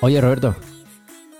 Oye, 0.00 0.20
Roberto, 0.20 0.54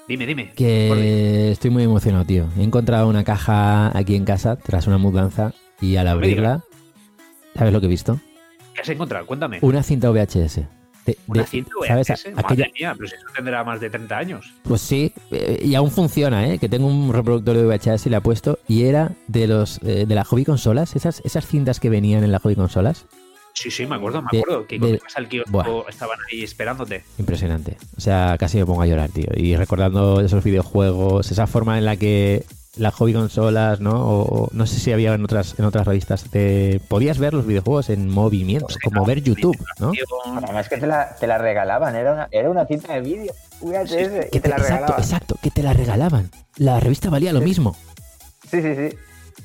Dime, 0.08 0.24
dime. 0.26 0.52
Que 0.56 1.50
estoy 1.50 1.68
muy 1.70 1.82
emocionado, 1.82 2.24
tío. 2.24 2.46
He 2.58 2.62
encontrado 2.62 3.08
una 3.08 3.24
caja 3.24 3.96
aquí 3.96 4.14
en 4.16 4.24
casa 4.24 4.56
tras 4.56 4.86
una 4.86 4.96
mudanza 4.96 5.52
y 5.82 5.96
al 5.96 6.08
abrirla, 6.08 6.64
¿sabes 7.54 7.74
lo 7.74 7.80
que 7.80 7.86
he 7.86 7.90
visto? 7.90 8.18
¿Qué 8.74 8.80
has 8.80 8.88
encontrado? 8.88 9.26
Cuéntame. 9.26 9.58
Una 9.60 9.82
cinta 9.82 10.08
VHS. 10.10 10.66
De- 11.04 11.18
Una 11.26 11.42
de- 11.42 11.46
cinta 11.46 11.70
¿sabes? 11.86 12.08
VHS. 12.08 12.26
Aquella- 12.36 12.64
Madre 12.64 12.72
mía, 12.78 12.94
pero 12.96 13.08
si 13.10 13.16
eso 13.16 13.24
tendrá 13.36 13.62
más 13.64 13.80
de 13.82 13.90
30 13.90 14.16
años. 14.16 14.50
Pues 14.62 14.80
sí, 14.80 15.12
eh, 15.30 15.60
y 15.62 15.74
aún 15.74 15.90
funciona, 15.90 16.48
¿eh? 16.48 16.58
Que 16.58 16.70
tengo 16.70 16.86
un 16.86 17.12
reproductor 17.12 17.54
de 17.54 17.66
VHS 17.66 18.06
y 18.06 18.10
le 18.10 18.16
he 18.16 18.20
puesto 18.22 18.58
y 18.66 18.84
era 18.84 19.12
de 19.26 19.46
los 19.46 19.78
eh, 19.82 20.06
de 20.08 20.14
la 20.14 20.24
hobby 20.24 20.46
consolas, 20.46 20.96
esas 20.96 21.20
esas 21.22 21.46
cintas 21.46 21.80
que 21.80 21.90
venían 21.90 22.24
en 22.24 22.32
la 22.32 22.38
hobby 22.38 22.54
consolas. 22.56 23.04
Sí, 23.62 23.70
sí, 23.70 23.86
me 23.86 23.96
acuerdo, 23.96 24.22
me 24.22 24.28
De- 24.32 24.38
acuerdo. 24.40 24.66
Que 24.66 24.74
de- 24.76 24.80
cuando 24.80 24.96
ibas 24.98 25.16
al 25.16 25.28
kiosco 25.28 25.50
Buah. 25.50 25.88
estaban 25.88 26.18
ahí 26.30 26.42
esperándote. 26.44 27.04
Impresionante. 27.18 27.76
O 27.96 28.00
sea, 28.00 28.36
casi 28.38 28.58
me 28.58 28.66
pongo 28.66 28.82
a 28.82 28.86
llorar, 28.86 29.10
tío. 29.10 29.26
Y 29.34 29.56
recordando 29.56 30.20
esos 30.20 30.44
videojuegos, 30.44 31.30
esa 31.30 31.46
forma 31.46 31.78
en 31.78 31.84
la 31.84 31.96
que 31.96 32.44
la 32.76 32.92
hobby 32.92 33.12
consolas, 33.12 33.80
¿no? 33.80 33.90
O, 34.08 34.22
o 34.44 34.48
no 34.52 34.64
sé 34.66 34.78
si 34.78 34.92
había 34.92 35.12
en 35.12 35.24
otras 35.24 35.56
en 35.58 35.64
otras 35.64 35.84
revistas 35.84 36.24
te 36.30 36.80
podías 36.86 37.18
ver 37.18 37.34
los 37.34 37.44
videojuegos 37.44 37.90
en 37.90 38.08
movimiento, 38.08 38.68
como 38.84 39.04
ver 39.04 39.20
YouTube, 39.22 39.56
¿no? 39.80 39.90
Además 40.44 40.68
que 40.68 40.76
te 40.76 40.86
la, 40.86 41.16
te 41.18 41.26
la 41.26 41.38
regalaban, 41.38 41.96
era 41.96 42.12
una, 42.12 42.28
era 42.30 42.48
una 42.50 42.66
cinta 42.66 42.92
de 42.94 43.00
vídeo. 43.00 43.32
VHS, 43.60 44.28
Que 44.30 44.38
te 44.40 44.48
la 44.48 44.56
exacto, 44.56 44.62
regalaban. 44.74 45.00
exacto, 45.00 45.36
que 45.42 45.50
te 45.50 45.62
la 45.64 45.72
regalaban. 45.72 46.30
La 46.56 46.78
revista 46.78 47.10
valía 47.10 47.32
lo 47.32 47.40
mismo. 47.40 47.76
Sí, 48.48 48.62
sí, 48.62 48.74
sí. 48.76 48.96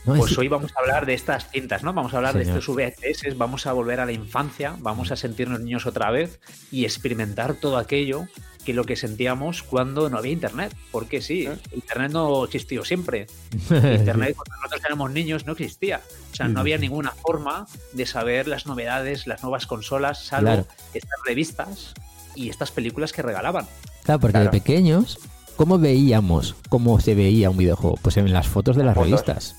¿No? 0.05 0.15
Pues 0.15 0.31
Es- 0.31 0.37
hoy 0.37 0.47
vamos 0.47 0.71
a 0.75 0.79
hablar 0.79 1.05
de 1.05 1.13
estas 1.13 1.49
cintas, 1.49 1.83
¿no? 1.83 1.93
Vamos 1.93 2.13
a 2.13 2.17
hablar 2.17 2.35
de 2.35 2.43
estos 2.43 2.67
VHS, 2.67 3.35
vamos 3.37 3.65
a 3.67 3.73
volver 3.73 3.99
a 3.99 4.05
la 4.05 4.11
infancia, 4.11 4.75
vamos 4.79 5.11
a 5.11 5.15
sentirnos 5.15 5.59
niños 5.61 5.85
otra 5.85 6.11
vez 6.11 6.39
y 6.71 6.83
experimentar 6.85 7.53
todo 7.55 7.77
aquello 7.77 8.27
que 8.65 8.73
lo 8.73 8.85
que 8.85 8.95
sentíamos 8.95 9.61
cuando 9.61 10.09
no 10.09 10.17
había 10.17 10.31
internet. 10.31 10.73
Porque 10.91 11.21
sí, 11.21 11.45
¿Eh? 11.47 11.57
internet 11.73 12.11
no 12.13 12.45
existió 12.45 12.85
siempre. 12.85 13.27
Internet 13.69 14.35
cuando 14.35 14.55
nosotros 14.55 14.81
éramos 14.85 15.11
niños 15.11 15.45
no 15.45 15.51
existía. 15.53 16.01
O 16.31 16.35
sea, 16.35 16.47
no 16.47 16.61
había 16.61 16.77
ninguna 16.77 17.11
forma 17.11 17.67
de 17.91 18.05
saber 18.05 18.47
las 18.47 18.65
novedades, 18.65 19.27
las 19.27 19.43
nuevas 19.43 19.67
consolas, 19.67 20.23
salvo 20.25 20.47
Claro. 20.47 20.67
estas 20.93 21.19
revistas 21.25 21.93
y 22.35 22.49
estas 22.49 22.71
películas 22.71 23.11
que 23.11 23.21
regalaban. 23.21 23.67
Claro, 24.03 24.19
porque 24.21 24.31
Claro. 24.33 24.45
de 24.45 24.51
pequeños, 24.59 25.19
¿cómo 25.57 25.77
veíamos 25.77 26.55
cómo 26.69 26.99
se 27.01 27.15
veía 27.15 27.49
un 27.49 27.57
videojuego? 27.57 27.97
Pues 28.01 28.15
en 28.17 28.31
las 28.31 28.47
fotos 28.47 28.77
de 28.77 28.83
las 28.85 28.95
Fotos. 28.95 29.09
revistas, 29.09 29.55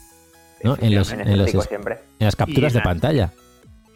¿no? 0.65 0.77
En, 0.81 0.95
los, 0.95 1.13
En 1.13 1.21
en, 1.21 1.29
los- 1.39 1.47
estético 1.47 1.63
siempre. 1.65 1.99
en 2.19 2.25
las 2.27 2.37
capturas 2.37 2.73
de 2.73 2.79
la- 2.81 2.85
pantalla. 2.85 3.31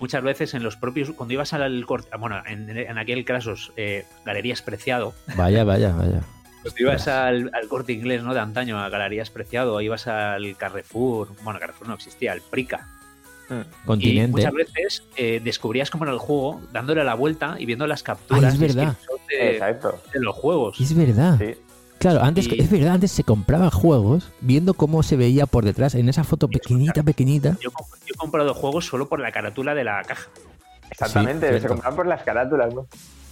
Muchas 0.01 0.23
veces 0.23 0.55
en 0.55 0.63
los 0.63 0.77
propios, 0.77 1.11
cuando 1.11 1.35
ibas 1.35 1.53
al 1.53 1.85
corte, 1.85 2.09
bueno, 2.19 2.41
en, 2.47 2.71
en 2.71 2.99
aquel 2.99 3.25
casos, 3.25 3.73
eh, 3.77 4.05
Galerías 4.25 4.63
Preciado, 4.63 5.13
Vaya, 5.37 5.65
vaya, 5.65 5.93
vaya. 5.93 6.21
Pues 6.63 6.75
ibas 6.79 7.09
al, 7.09 7.51
al 7.53 7.67
corte 7.69 7.93
inglés, 7.95 8.23
¿no? 8.23 8.33
De 8.35 8.39
antaño, 8.41 8.79
a 8.79 8.89
Galerías 8.91 9.31
Preciado, 9.31 9.81
ibas 9.81 10.07
al 10.07 10.57
Carrefour, 10.57 11.31
bueno, 11.43 11.59
Carrefour 11.59 11.89
no 11.89 11.95
existía, 11.95 12.33
el 12.33 12.43
Prica. 12.43 12.87
Y 13.51 13.87
Continente. 13.87 14.31
muchas 14.31 14.53
veces 14.53 15.03
eh, 15.17 15.41
descubrías 15.43 15.91
cómo 15.91 16.05
era 16.05 16.13
el 16.13 16.19
juego, 16.19 16.61
dándole 16.71 17.03
la 17.03 17.15
vuelta 17.15 17.57
y 17.59 17.65
viendo 17.67 17.87
las 17.87 18.03
capturas 18.03 18.45
Ah, 18.45 18.49
es 18.55 18.59
verdad. 18.61 18.95
de, 19.31 19.53
Exacto. 19.53 20.01
de 20.13 20.21
los 20.21 20.37
juegos. 20.37 20.79
Es 20.81 20.95
verdad. 20.95 21.39
Sí. 21.39 21.55
Claro, 21.99 22.23
antes 22.23 22.47
Y- 22.47 22.61
es 22.61 22.71
verdad, 22.71 22.95
antes 22.95 23.11
se 23.11 23.25
compraba 23.25 23.71
juegos 23.71 24.31
viendo 24.41 24.75
cómo 24.75 25.03
se 25.03 25.17
veía 25.17 25.47
por 25.47 25.65
detrás 25.65 25.95
en 25.95 26.09
esa 26.09 26.23
foto 26.25 26.49
pequeñita, 26.49 27.03
pequeñita. 27.03 27.57
Yo, 27.61 27.71
he 28.07 28.15
comprado 28.15 28.55
juegos 28.55 28.87
solo 28.87 29.09
por 29.09 29.19
la 29.21 29.33
carátula 29.33 29.75
de 29.75 29.85
la 29.85 30.03
caja. 30.05 30.29
Exactamente, 30.91 31.53
Sí, 31.55 31.61
se 31.61 31.69
compraban 31.69 31.97
por 31.97 32.07
las 32.07 32.23
carátulas, 32.23 32.73
¿no? 32.75 32.87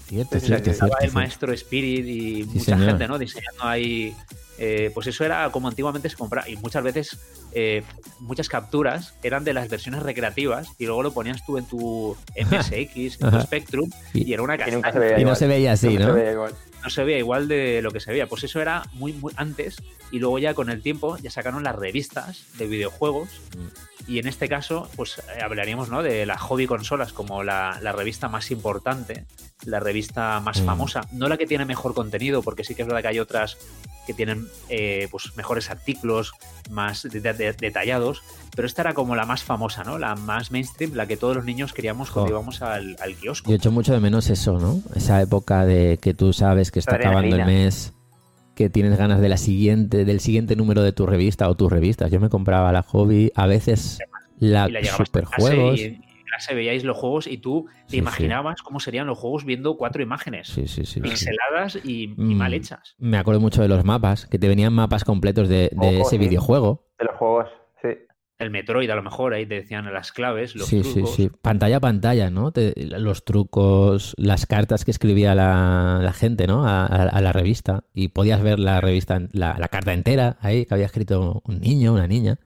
Cierto, 0.07 0.39
Sí, 0.39 0.47
cierto, 0.47 0.71
el 1.01 1.13
maestro 1.13 1.53
Spirit 1.53 2.07
y 2.07 2.43
Sí, 2.43 2.49
mucha 2.55 2.65
señor. 2.77 2.89
gente, 2.91 3.09
¿no? 3.09 3.19
Diseñando 3.19 3.65
ahí. 3.65 4.15
eh, 4.59 4.91
pues 4.95 5.07
eso 5.07 5.23
era 5.23 5.51
como 5.51 5.69
antiguamente 5.69 6.09
se 6.09 6.17
compraba. 6.17 6.49
Y 6.49 6.57
muchas 6.57 6.83
veces, 6.83 7.19
eh, 7.53 7.83
muchas 8.21 8.49
capturas 8.49 9.13
eran 9.23 9.45
de 9.45 9.53
las 9.53 9.69
versiones 9.69 10.03
recreativas 10.03 10.69
y 10.79 10.87
luego 10.87 11.03
lo 11.03 11.13
ponías 11.13 11.45
tú 11.45 11.59
en 11.59 11.67
tu 11.67 12.17
MSX, 12.37 13.21
en 13.21 13.31
tu. 13.31 13.41
Spectrum 13.43 13.91
Y- 14.15 14.31
y 14.31 14.33
era 14.33 14.43
una 14.43 14.55
Y 14.55 14.71
nunca 14.71 14.91
castaña. 14.91 14.93
se 14.93 14.99
veía 14.99 15.21
Y 15.21 15.25
no 15.27 15.35
se 15.35 15.47
veía 15.47 15.73
así, 15.73 15.89
Nunca 15.89 16.01
¿no? 16.07 16.07
se 16.15 16.21
veía 16.21 16.33
igual. 16.33 16.53
No 16.83 16.91
se 16.91 17.05
veía 17.05 17.19
igual 17.19 17.49
de 17.49 17.83
lo 17.83 17.91
que 17.91 18.01
se 18.01 18.11
veía. 18.11 18.27
Pues 18.27 18.45
eso 18.45 18.61
era 18.61 18.83
muy, 18.93 19.13
muy 19.13 19.33
antes 19.37 19.77
y 20.11 20.19
luego 20.19 20.39
ya 20.39 20.55
con 20.55 20.71
el 20.71 20.83
tiempo 20.83 21.17
ya 21.19 21.31
sacaron 21.31 21.63
las 21.65 21.77
revistas 21.77 22.45
de 22.59 22.67
videojuegos 22.67 23.29
y 24.07 24.19
en 24.19 24.27
este 24.29 24.49
caso 24.49 24.89
pues 24.97 25.19
eh, 25.19 25.43
hablaríamos 25.43 25.89
¿no? 25.91 26.03
de 26.03 26.27
las 26.27 26.41
hobby 26.41 26.67
consolas 26.67 27.13
como 27.13 27.43
la, 27.43 27.79
la 27.83 27.93
revista 27.93 28.29
más 28.29 28.51
importante, 28.51 29.27
la 29.65 29.81
revista 29.81 30.41
más 30.41 30.61
Mm. 30.61 30.65
famosa, 30.67 31.01
no 31.13 31.29
la 31.29 31.37
que 31.37 31.47
tiene 31.47 31.65
mejor 31.65 31.95
contenido 31.95 32.43
porque 32.43 32.65
sí 32.65 32.75
que 32.75 32.83
es 32.83 32.89
verdad 32.89 33.03
que 33.03 33.09
hay 33.09 33.19
otras 33.19 33.57
que 34.07 34.15
tienen 34.15 34.47
eh, 34.69 35.09
pues 35.11 35.37
mejores 35.37 35.69
artículos 35.69 36.31
más 36.71 37.03
de- 37.03 37.21
de- 37.21 37.33
de- 37.33 37.53
detallados, 37.55 38.23
pero 38.55 38.67
esta 38.67 38.83
era 38.83 38.95
como 38.95 39.17
la 39.17 39.27
más 39.27 39.43
famosa, 39.43 39.83
¿no? 39.83 39.99
La 39.99 40.15
más 40.15 40.53
mainstream, 40.53 40.95
la 40.95 41.07
que 41.09 41.17
todos 41.17 41.35
los 41.35 41.45
niños 41.45 41.73
queríamos 41.73 42.13
cuando 42.13 42.31
Jo. 42.31 42.37
íbamos 42.39 42.63
al, 42.63 42.97
al 43.01 43.17
kiosco. 43.17 43.51
Yo 43.51 43.57
echo 43.57 43.73
mucho 43.73 43.93
de 43.93 43.99
menos 43.99 44.31
eso, 44.31 44.61
¿no? 44.61 44.81
Esa 44.95 45.21
época 45.21 45.65
de 45.65 45.99
que 46.01 46.15
tú 46.15 46.33
sabes 46.33 46.71
que 46.71 46.79
está 46.79 46.95
acabando 46.95 47.35
el 47.35 47.45
mes, 47.47 47.93
que 48.57 48.71
tienes 48.71 48.97
ganas 48.99 49.21
de 49.21 49.29
la 49.29 49.37
siguiente, 49.37 50.05
del 50.05 50.19
siguiente 50.19 50.57
número 50.57 50.83
de 50.83 50.93
tu 50.93 51.07
revista 51.07 51.49
o 51.49 51.55
tus 51.55 51.71
revistas. 51.71 52.11
Yo 52.11 52.19
me 52.19 52.31
compraba 52.31 52.73
la 52.73 52.83
hobby, 52.83 53.31
a 53.37 53.47
veces 53.47 53.99
la 54.39 54.69
y 54.69 54.73
la 54.73 54.83
superjuegos. 54.83 55.79
y 55.79 56.01
clase 56.25 56.55
veíais 56.55 56.83
los 56.83 56.97
juegos 56.97 57.27
y 57.27 57.37
tú 57.39 57.67
te 57.67 57.73
Sí, 57.83 57.87
sí. 57.93 57.99
imaginabas 57.99 58.63
cómo 58.63 58.81
serían 58.81 59.07
los 59.07 59.19
juegos 59.19 59.45
viendo 59.45 59.77
cuatro 59.77 60.03
imágenes 60.03 60.49
Sí, 60.49 60.67
sí, 60.67 60.85
sí. 60.85 60.95
sí. 60.95 61.01
pixeladas 61.01 61.79
y, 61.85 62.05
y 62.05 62.09
Mm. 62.17 62.35
mal 62.37 62.55
hechas. 62.55 62.97
Me 62.99 63.19
acuerdo 63.19 63.41
mucho 63.41 63.61
de 63.63 63.69
los 63.69 63.85
mapas, 63.85 64.27
que 64.27 64.39
te 64.39 64.49
venían 64.49 64.73
mapas 64.73 65.05
completos 65.05 65.49
de, 65.49 65.71
de 65.73 65.99
Ojo, 65.99 66.07
ese 66.09 66.11
sí. 66.11 66.19
videojuego. 66.19 66.87
De 66.99 67.05
los 67.05 67.15
juegos. 67.17 67.47
El 68.39 68.51
Metroid, 68.51 68.91
a 68.91 68.95
lo 68.95 69.03
mejor, 69.03 69.33
ahí 69.33 69.47
te 69.47 69.55
decían 69.55 69.91
las 69.95 70.13
claves, 70.13 70.55
los 70.57 70.67
sí, 70.69 70.83
sí, 70.85 70.93
trucos. 70.93 71.15
sí. 71.15 71.31
Pantalla 71.41 71.79
a 71.79 71.81
pantalla, 71.81 72.29
¿no? 72.31 72.53
Te- 72.53 72.75
los 72.77 73.25
trucos, 73.25 74.15
las 74.19 74.45
cartas 74.47 74.85
que 74.85 74.91
escribía 74.91 75.35
la, 75.35 76.01
la 76.03 76.13
gente, 76.13 76.47
¿no? 76.47 76.67
A, 76.67 76.85
a- 76.85 77.09
a 77.09 77.21
la 77.23 77.33
revista. 77.33 77.85
Y 77.95 78.09
podías 78.09 78.43
ver 78.43 78.59
la 78.59 78.81
revista, 78.83 79.21
la, 79.33 79.57
la 79.59 79.69
carta 79.69 79.95
entera 79.95 80.37
ahí, 80.41 80.67
que 80.67 80.75
había 80.75 80.87
escrito 80.87 81.41
un 81.47 81.61
niño, 81.61 81.95
una 81.95 82.07
niña. 82.07 82.39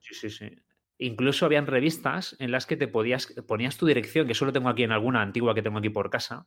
Sí, 0.00 0.14
sí, 0.14 0.30
sí. 0.30 0.50
Incluso 0.98 1.44
habían 1.46 1.66
revistas 1.66 2.34
en 2.40 2.50
las 2.50 2.66
que 2.66 2.76
te 2.76 2.88
podías, 2.88 3.26
ponías 3.46 3.76
tu 3.76 3.86
dirección, 3.86 4.26
que 4.26 4.34
solo 4.34 4.52
tengo 4.52 4.68
aquí 4.68 4.82
en 4.82 4.92
alguna 4.92 5.22
antigua 5.22 5.54
que 5.54 5.62
tengo 5.62 5.78
aquí 5.78 5.90
por 5.90 6.10
casa. 6.10 6.46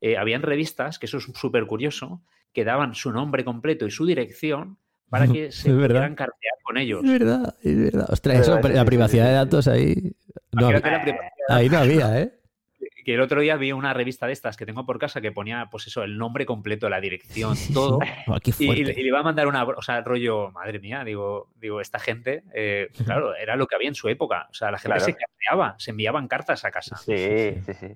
Eh, 0.00 0.16
habían 0.16 0.42
revistas, 0.42 0.98
que 0.98 1.06
eso 1.06 1.18
es 1.18 1.24
súper 1.34 1.66
curioso, 1.66 2.22
que 2.54 2.64
daban 2.64 2.94
su 2.94 3.10
nombre 3.12 3.44
completo 3.44 3.86
y 3.86 3.90
su 3.90 4.06
dirección 4.06 4.78
para 5.10 5.26
que 5.32 5.50
se 5.52 5.70
pudieran 5.70 6.14
cartear 6.14 6.54
con 6.62 6.76
ellos. 6.78 7.04
Es 7.04 7.10
verdad, 7.10 7.54
es 7.62 7.78
verdad. 7.92 8.06
Ostras, 8.10 8.36
Es 8.36 8.42
eso, 8.48 8.60
la 8.60 8.80
sí, 8.80 8.86
privacidad 8.86 9.24
sí, 9.24 9.28
de 9.28 9.34
datos 9.34 9.68
ahí. 9.68 10.12
No, 10.52 10.66
había- 10.68 11.18
ahí 11.48 11.68
no 11.68 11.78
había, 11.78 12.20
¿eh? 12.20 12.32
que 13.04 13.14
el 13.14 13.22
otro 13.22 13.40
día 13.40 13.56
vi 13.56 13.72
una 13.72 13.94
revista 13.94 14.26
de 14.26 14.34
estas 14.34 14.58
que 14.58 14.66
tengo 14.66 14.84
por 14.84 14.98
casa 14.98 15.22
que 15.22 15.32
ponía, 15.32 15.68
pues 15.70 15.86
eso, 15.86 16.02
el 16.02 16.18
nombre 16.18 16.44
completo, 16.44 16.90
la 16.90 17.00
dirección, 17.00 17.56
todo. 17.72 18.00
Oh, 18.26 18.38
qué 18.42 18.52
Y, 18.58 18.64
y 18.70 18.84
le 18.84 18.92
y 18.92 18.96
le 19.02 19.08
iba 19.08 19.20
a 19.20 19.22
mandar 19.22 19.46
una, 19.46 19.64
o 19.64 19.80
sea, 19.80 20.02
rollo, 20.02 20.50
madre 20.50 20.78
mía, 20.78 21.04
digo, 21.04 21.48
digo, 21.56 21.80
esta 21.80 21.98
gente, 21.98 22.42
eh, 22.54 22.88
claro, 23.06 23.34
era 23.34 23.56
lo 23.56 23.66
que 23.66 23.76
había 23.76 23.88
en 23.88 23.94
su 23.94 24.08
época. 24.10 24.46
O 24.50 24.54
sea, 24.54 24.70
la 24.70 24.76
gente 24.78 24.98
Claro. 24.98 25.04
se 25.06 25.14
carteaba, 25.16 25.74
se 25.78 25.90
enviaban 25.92 26.28
cartas 26.28 26.66
a 26.66 26.70
casa 26.70 26.96
Sí, 26.98 27.16
sí, 27.16 27.54
sí, 27.64 27.72
sí. 27.80 27.86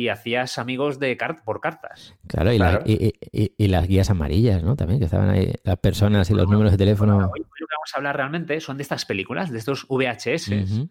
Y 0.00 0.08
hacías 0.08 0.58
amigos 0.58 0.98
de 0.98 1.16
car 1.16 1.42
por 1.44 1.60
cartas. 1.60 2.14
Claro, 2.26 2.52
y, 2.52 2.58
la- 2.58 2.70
Claro. 2.70 2.84
y- 2.86 3.12
y- 3.32 3.54
y 3.58 3.68
las 3.68 3.86
guías 3.86 4.10
amarillas, 4.10 4.62
¿no? 4.62 4.76
También, 4.76 4.98
que 4.98 5.04
estaban 5.06 5.30
ahí 5.30 5.52
las 5.64 5.78
personas 5.78 6.30
y 6.30 6.34
los 6.34 6.48
números 6.48 6.72
de 6.72 6.78
teléfono. 6.78 7.16
Hoy, 7.16 7.22
hoy 7.40 7.40
lo 7.58 7.66
que 7.66 7.74
vamos 7.76 7.90
a 7.94 7.96
hablar 7.98 8.16
realmente 8.16 8.60
son 8.60 8.76
de 8.76 8.82
estas 8.82 9.04
películas, 9.04 9.50
de 9.50 9.58
estos 9.58 9.86
VHS. 9.88 10.88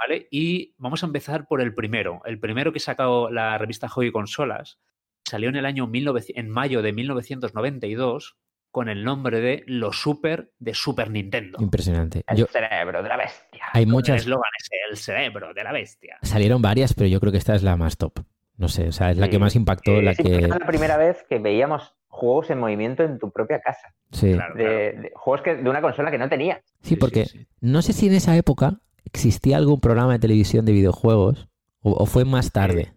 ¿vale? 0.00 0.28
Y 0.30 0.74
vamos 0.78 1.02
a 1.02 1.06
empezar 1.06 1.46
por 1.48 1.60
el 1.60 1.74
primero. 1.74 2.20
El 2.24 2.38
primero 2.38 2.72
que 2.72 2.78
sacó 2.78 3.30
la 3.30 3.58
revista 3.58 3.88
Hobby 3.88 4.12
Consolas 4.12 4.78
salió 5.24 5.48
en 5.48 5.56
el 5.56 5.66
año 5.66 5.88
19 5.88 6.24
en 6.36 6.48
mayo 6.50 6.82
de 6.82 6.92
1992 6.92 8.36
con 8.70 8.88
el 8.88 9.02
nombre 9.02 9.40
de 9.40 9.64
Los 9.66 10.00
Super 10.00 10.52
de 10.58 10.74
Super 10.74 11.10
Nintendo. 11.10 11.58
Impresionante. 11.60 12.22
El 12.28 12.36
Yo, 12.36 12.46
cerebro 12.46 13.02
de 13.02 13.08
la 13.08 13.16
bestia. 13.16 13.64
hay 13.72 13.82
El 13.84 13.88
muchas, 13.88 14.20
eslogan 14.20 14.50
es 14.58 14.68
el 14.90 14.96
cerebro 14.96 15.52
de 15.54 15.64
la 15.64 15.72
bestia. 15.72 16.18
salieron 16.22 16.60
varias, 16.62 16.94
pero 16.94 17.08
yo 17.08 17.18
creo 17.18 17.32
que 17.32 17.38
esta 17.38 17.54
es 17.54 17.62
la 17.62 17.76
más 17.76 17.96
top. 17.96 18.20
No 18.58 18.68
sé, 18.68 18.88
o 18.88 18.92
sea, 18.92 19.10
es 19.10 19.16
la 19.16 19.26
Sí. 19.26 19.30
que 19.32 19.38
más 19.38 19.56
impactó, 19.56 19.92
Eh, 19.92 20.02
la 20.02 20.14
Sí, 20.14 20.22
que... 20.24 20.34
era 20.36 20.58
la 20.58 20.66
primera 20.66 20.96
vez 20.96 21.24
que 21.28 21.38
veíamos 21.38 21.94
juegos 22.08 22.50
en 22.50 22.58
movimiento 22.58 23.04
en 23.04 23.18
tu 23.18 23.30
propia 23.30 23.60
casa. 23.60 23.94
Sí. 24.12 24.32
Claro, 24.34 24.54
De, 24.54 24.64
de- 24.64 25.12
juegos 25.14 25.42
que, 25.42 25.54
de 25.56 25.70
una 25.70 25.80
consola 25.80 26.10
que 26.10 26.18
no 26.18 26.28
tenía. 26.28 26.60
Sí, 26.82 26.96
porque 26.96 27.26
no 27.60 27.80
sé 27.82 27.92
si 27.92 28.08
en 28.08 28.14
esa 28.14 28.36
época 28.36 28.80
existía 29.04 29.56
algún 29.56 29.80
programa 29.80 30.12
de 30.12 30.18
televisión 30.18 30.64
de 30.66 30.72
videojuegos 30.72 31.48
o, 31.80 31.92
o 31.92 32.06
fue 32.06 32.24
más 32.24 32.52
tarde. 32.52 32.92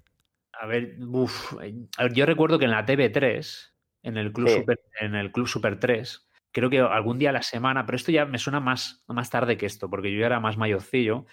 A 0.59 0.65
ver, 0.65 0.95
uf, 1.07 1.53
a 1.97 2.03
ver, 2.03 2.13
yo 2.13 2.25
recuerdo 2.25 2.57
que 2.59 2.65
en 2.65 2.71
la 2.71 2.85
TV3, 2.85 3.71
en 4.03 4.17
el 4.17 4.31
Club 4.33 4.47
Sí. 4.49 4.55
Super, 4.59 4.79
en 4.99 5.15
el 5.15 5.31
Club 5.31 5.47
Super 5.47 5.79
3, 5.79 6.27
creo 6.51 6.69
que 6.69 6.79
algún 6.79 7.19
día 7.19 7.29
a 7.29 7.33
la 7.33 7.41
semana, 7.43 7.85
pero 7.85 7.95
esto 7.95 8.11
ya 8.11 8.25
me 8.25 8.37
suena 8.39 8.59
más, 8.59 9.03
más 9.07 9.29
tarde 9.29 9.57
que 9.57 9.65
esto, 9.67 9.89
porque 9.89 10.11
yo 10.11 10.19
ya 10.19 10.25
era 10.27 10.39
más 10.39 10.57
mayorcillo, 10.57 11.25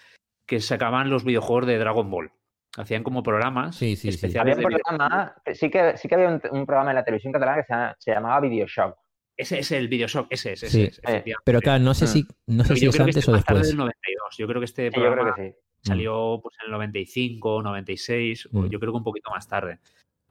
que 0.45 0.59
sacaban 0.59 1.09
los 1.09 1.23
videojuegos 1.23 1.67
de 1.67 1.77
Dragon 1.77 2.09
Ball. 2.09 2.31
Hacían 2.77 3.03
como 3.03 3.23
programas 3.23 3.75
Sí, 3.75 3.95
sí, 3.95 4.03
sí. 4.03 4.09
especiales 4.09 4.55
Había 4.57 4.67
un 4.67 4.73
programa, 4.73 5.35
sí 5.53 5.69
que, 5.69 5.97
sí 5.97 6.07
que 6.07 6.15
había 6.15 6.27
un, 6.27 6.41
un 6.51 6.65
programa 6.65 6.91
en 6.91 6.95
la 6.95 7.03
televisión 7.03 7.33
catalana 7.33 7.57
que 7.61 7.63
se, 7.65 7.73
llama- 7.73 7.95
se 7.97 8.11
llamaba 8.11 8.39
Videoshock. 8.41 8.95
Ese 9.35 9.59
es 9.59 9.71
el 9.71 9.87
Videoshock, 9.87 10.27
ese 10.29 10.53
es, 10.53 10.63
ese 10.63 10.71
Sí. 10.71 10.83
es, 10.83 10.99
efectivamente. 10.99 11.41
Pero 11.45 11.61
claro, 11.61 11.83
no 11.83 11.93
sé 11.93 12.05
Mm. 12.05 12.07
si, 12.07 12.27
no 12.47 12.63
sé 12.65 12.75
si 12.75 12.85
es 12.87 12.99
antes 12.99 13.17
este 13.17 13.31
o 13.31 13.33
después. 13.35 13.67
del 13.67 13.77
92. 13.77 14.35
Yo 14.37 14.47
creo 14.47 14.59
que 14.61 14.65
este 14.65 14.89
Sí, 14.91 14.95
yo 14.95 15.01
creo 15.01 15.13
programa 15.13 15.35
que 15.35 15.51
sí. 15.51 15.55
salió 15.81 16.39
pues, 16.43 16.55
en 16.61 16.65
el 16.67 16.71
95, 16.73 17.63
96, 17.63 18.47
o 18.53 18.59
Mm. 18.63 18.69
yo 18.69 18.79
creo 18.79 18.91
que 18.93 18.97
un 18.97 19.03
poquito 19.03 19.31
más 19.31 19.47
tarde. 19.47 19.79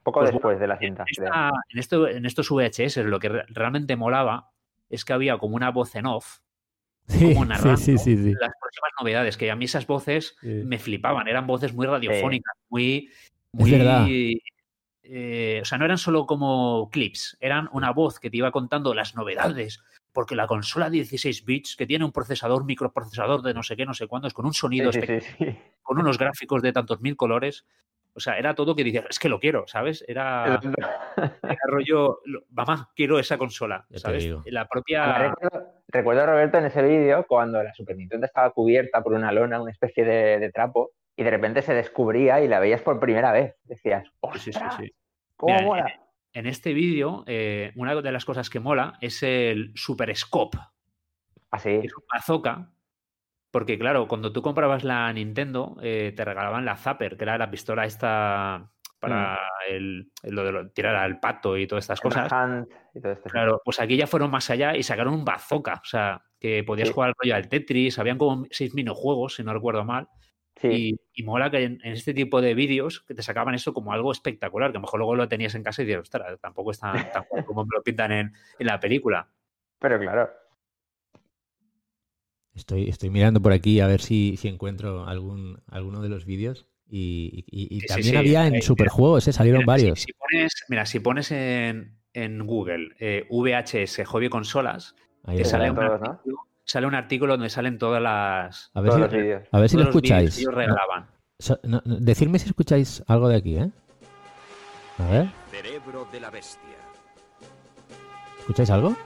Poco 0.03 0.21
Pues 0.21 0.33
después 0.33 0.61
de 0.61 0.67
la 0.67 0.79
cinta. 0.79 1.05
esta- 1.11 1.51
en 1.71 1.79
esto, 1.79 2.07
en 2.09 2.25
estos 2.25 2.51
VHS 2.51 3.03
lo 3.05 3.19
que 3.19 3.29
re- 3.31 3.45
realmente 3.49 3.97
molaba 3.97 4.51
es 4.89 5.05
que 5.05 5.13
había 5.13 5.39
como 5.39 5.57
una 5.57 5.71
voz 5.71 5.95
en 5.97 6.07
off, 6.07 6.39
Sí, 7.09 7.33
como 7.33 7.45
narrando 7.47 7.77
sí, 7.79 7.97
sí, 7.99 8.17
sí, 8.17 8.17
sí. 8.17 8.33
las 8.39 8.53
próximas 8.61 8.91
novedades, 9.01 9.37
que 9.37 9.51
a 9.51 9.57
mí 9.57 9.65
esas 9.65 9.87
voces 9.87 10.37
Sí. 10.41 10.49
me 10.65 10.79
flipaban, 10.79 11.27
eran 11.29 11.47
voces 11.47 11.73
muy 11.75 11.87
radiofónicas, 11.87 12.55
muy... 12.69 13.11
Es 13.11 13.61
muy 13.61 13.71
verdad. 13.71 14.07
eh, 15.03 15.61
o 15.63 15.65
sea, 15.65 15.79
no 15.79 15.87
eran 15.87 15.97
solo 15.99 16.27
como 16.27 16.91
clips, 16.93 17.37
eran 17.41 17.69
una 17.73 17.93
voz 17.93 18.21
que 18.21 18.29
te 18.31 18.37
iba 18.37 18.51
contando 18.51 18.93
las 18.95 19.15
novedades, 19.15 19.81
porque 20.13 20.35
la 20.37 20.47
consola 20.47 20.91
16 20.91 21.45
bits, 21.47 21.77
que 21.77 21.87
tiene 21.87 22.05
un 22.05 22.13
procesador, 22.13 22.65
microprocesador 22.65 23.41
de 23.43 23.55
no 23.55 23.63
sé 23.63 23.75
qué, 23.77 23.87
no 23.87 23.95
sé 23.95 24.07
cuándo, 24.07 24.29
es 24.29 24.35
con 24.35 24.45
un 24.45 24.53
sonido 24.53 24.93
Sí, 24.93 24.99
sí, 25.01 25.05
espectacular, 25.13 25.53
sí, 25.55 25.59
sí. 25.63 25.73
con 25.83 25.99
unos 25.99 26.19
gráficos 26.19 26.61
de 26.61 26.73
tantos 26.73 27.01
mil 27.01 27.17
colores. 27.17 27.65
O 28.15 28.21
sea, 28.21 28.37
era 28.39 28.55
todo 28.55 28.75
que 28.75 28.83
dices, 28.85 29.05
es 29.09 29.19
que 29.19 29.29
lo 29.29 29.39
quiero, 29.39 29.67
¿sabes? 29.69 30.05
Era, 30.09 30.61
era 31.17 31.59
rollo, 31.69 32.21
lo- 32.25 32.43
mamá, 32.51 32.91
quiero 32.97 33.19
esa 33.19 33.39
consola, 33.39 33.87
¿sabes? 33.95 34.29
La 34.47 34.67
propia... 34.67 35.19
Recuerdo, 35.19 35.67
recuerdo 35.89 36.23
a 36.23 36.27
Roberto 36.27 36.59
en 36.59 36.65
ese 36.67 36.83
vídeo 36.83 37.25
cuando 37.29 37.63
la 37.63 37.73
Super 37.75 37.97
Nintendo 37.97 38.27
estaba 38.27 38.51
cubierta 38.51 39.03
por 39.03 39.13
una 39.13 39.31
lona, 39.33 39.61
una 39.61 39.71
especie 39.71 40.05
de, 40.05 40.39
de 40.39 40.51
trapo, 40.51 40.91
y 41.17 41.23
de 41.23 41.31
repente 41.31 41.63
se 41.63 41.75
descubría 41.75 42.41
y 42.41 42.49
la 42.49 42.59
veías 42.61 42.83
por 42.83 42.99
primera 43.01 43.33
vez. 43.33 43.55
Decías, 43.65 44.05
Sí, 44.35 44.53
sí, 44.53 44.61
sí. 44.79 44.93
¿Cómo 45.37 45.55
Mira, 45.55 45.67
mola? 45.67 46.01
En 46.33 46.47
este 46.47 46.73
vídeo, 46.75 47.25
eh, 47.27 47.73
una 47.77 47.95
de 47.95 48.13
las 48.13 48.25
cosas 48.25 48.51
que 48.51 48.61
mola 48.61 48.99
es 49.01 49.23
el 49.23 49.73
Super 49.75 50.15
Scope, 50.17 50.59
Así. 51.51 51.81
que 51.81 51.87
es 51.87 51.97
un 51.97 52.05
bazooka, 52.13 52.71
porque 53.51 53.79
claro, 53.79 54.09
cuando 54.09 54.33
tú 54.33 54.43
comprabas 54.43 54.85
la 54.85 55.13
Nintendo, 55.13 55.77
eh, 55.83 56.13
te 56.17 56.25
regalaban 56.25 56.65
la 56.65 56.77
Zapper, 56.77 57.17
que 57.17 57.25
era 57.25 57.39
la 57.39 57.51
pistola 57.51 57.85
esta 57.85 58.71
para 59.01 59.39
el, 59.69 60.11
lo 60.25 60.43
de 60.45 60.53
lo- 60.53 60.71
tirar 60.71 60.97
al 60.97 61.21
pato 61.21 61.57
y 61.57 61.67
todas 61.69 61.85
estas 61.85 62.01
cosas. 62.01 62.31
Hunt 62.33 62.69
y 62.95 63.01
todo 63.01 63.13
esto. 63.13 63.31
Claro, 63.31 63.63
pues 63.65 63.79
aquí 63.79 63.97
ya 63.97 64.07
fueron 64.09 64.31
más 64.31 64.51
allá 64.51 64.77
y 64.77 64.83
sacaron 64.83 65.15
un 65.15 65.25
bazooka, 65.25 65.75
o 65.75 65.85
sea, 65.85 66.21
que 66.41 66.65
podías 66.65 66.89
Sí. 66.89 66.95
jugar 66.95 67.11
al 67.11 67.15
rollo 67.17 67.35
al 67.37 67.49
Tetris, 67.49 67.99
habían 67.99 68.19
como 68.19 68.45
seis 68.51 68.75
minijuegos, 68.75 69.37
si 69.37 69.45
no 69.45 69.55
recuerdo 69.55 69.85
mal, 69.85 70.09
Sí. 70.57 70.69
y, 71.15 71.21
y 71.21 71.23
mola 71.23 71.49
que 71.53 71.63
en, 71.63 71.79
en 71.85 71.93
este 71.93 72.13
tipo 72.13 72.41
de 72.41 72.55
vídeos 72.55 73.03
que 73.03 73.15
te 73.15 73.23
sacaban 73.23 73.55
eso 73.55 73.73
como 73.73 73.93
algo 73.93 74.11
espectacular, 74.11 74.73
que 74.73 74.79
a 74.79 74.81
lo 74.81 74.87
mejor 74.87 74.99
luego 74.99 75.15
lo 75.15 75.29
tenías 75.29 75.55
en 75.55 75.63
casa 75.63 75.83
y 75.83 75.87
dices, 75.87 76.03
ostras, 76.03 76.37
tampoco 76.41 76.73
es 76.73 76.81
tan, 76.81 76.97
tan 77.13 77.25
como 77.47 77.65
me 77.65 77.77
lo 77.77 77.83
pintan 77.85 78.11
en, 78.11 78.33
en 78.59 78.67
la 78.67 78.81
película. 78.81 79.29
Pero 79.79 80.01
claro. 80.01 80.29
Estoy, 82.59 82.89
estoy 82.89 83.09
mirando 83.11 83.41
por 83.41 83.53
aquí 83.53 83.79
a 83.81 83.87
ver 83.87 84.01
si, 84.01 84.37
si 84.37 84.49
encuentro 84.49 85.07
algún, 85.07 85.63
alguno 85.69 86.03
de 86.03 86.09
los 86.09 86.25
vídeos. 86.25 86.67
Y, 86.91 87.45
y- 87.51 87.69
y 87.77 87.81
Sí, 87.81 87.81
sí, 87.81 87.87
también 87.87 88.11
sí. 88.13 88.17
había 88.17 88.47
en 88.49 88.61
Superjuegos, 88.63 89.29
¿eh? 89.29 89.33
salieron 89.33 89.61
Mira, 89.61 89.73
varios. 89.73 90.01
Si, 90.01 90.13
pones, 90.13 90.53
mira, 90.69 90.85
si 90.87 90.99
pones 91.01 91.31
en, 91.31 91.99
en 92.15 92.45
Google 92.47 92.89
eh, 92.99 93.27
VHS 93.31 94.05
hobby 94.07 94.29
consolas, 94.29 94.97
Ahí 95.25 95.37
te 95.37 95.45
lo 95.45 95.49
sale 95.51 95.71
un, 95.71 95.77
todos, 95.77 96.01
¿no? 96.01 96.07
artículo, 96.11 96.37
sale 96.65 96.87
un 96.89 96.95
artículo 96.97 97.33
donde 97.35 97.51
salen 97.51 97.79
todas 97.79 98.03
las 98.03 98.71
A 98.75 98.81
ver 98.81 98.91
Todos 98.91 99.09
si, 99.09 99.15
los 99.15 99.23
vídeos. 99.23 99.49
a 99.53 99.61
ver 99.61 99.69
si 99.71 99.77
lo 99.77 99.83
escucháis. 99.85 100.35
que 100.35 100.41
ellos 100.41 100.55
regalaban. 100.55 101.07
So- 101.39 101.61
no, 101.63 101.81
no, 101.85 101.97
decidme 102.01 102.39
si 102.41 102.49
escucháis 102.49 103.05
algo 103.07 103.29
de 103.29 103.37
aquí, 103.37 103.57
¿eh? 103.57 103.71
A 104.99 105.07
ver, 105.11 105.29
Cerebro 105.53 106.09
de 106.11 106.19
la 106.21 106.31
bestia. 106.31 106.63
¿escucháis 108.41 108.71
algo? 108.71 108.97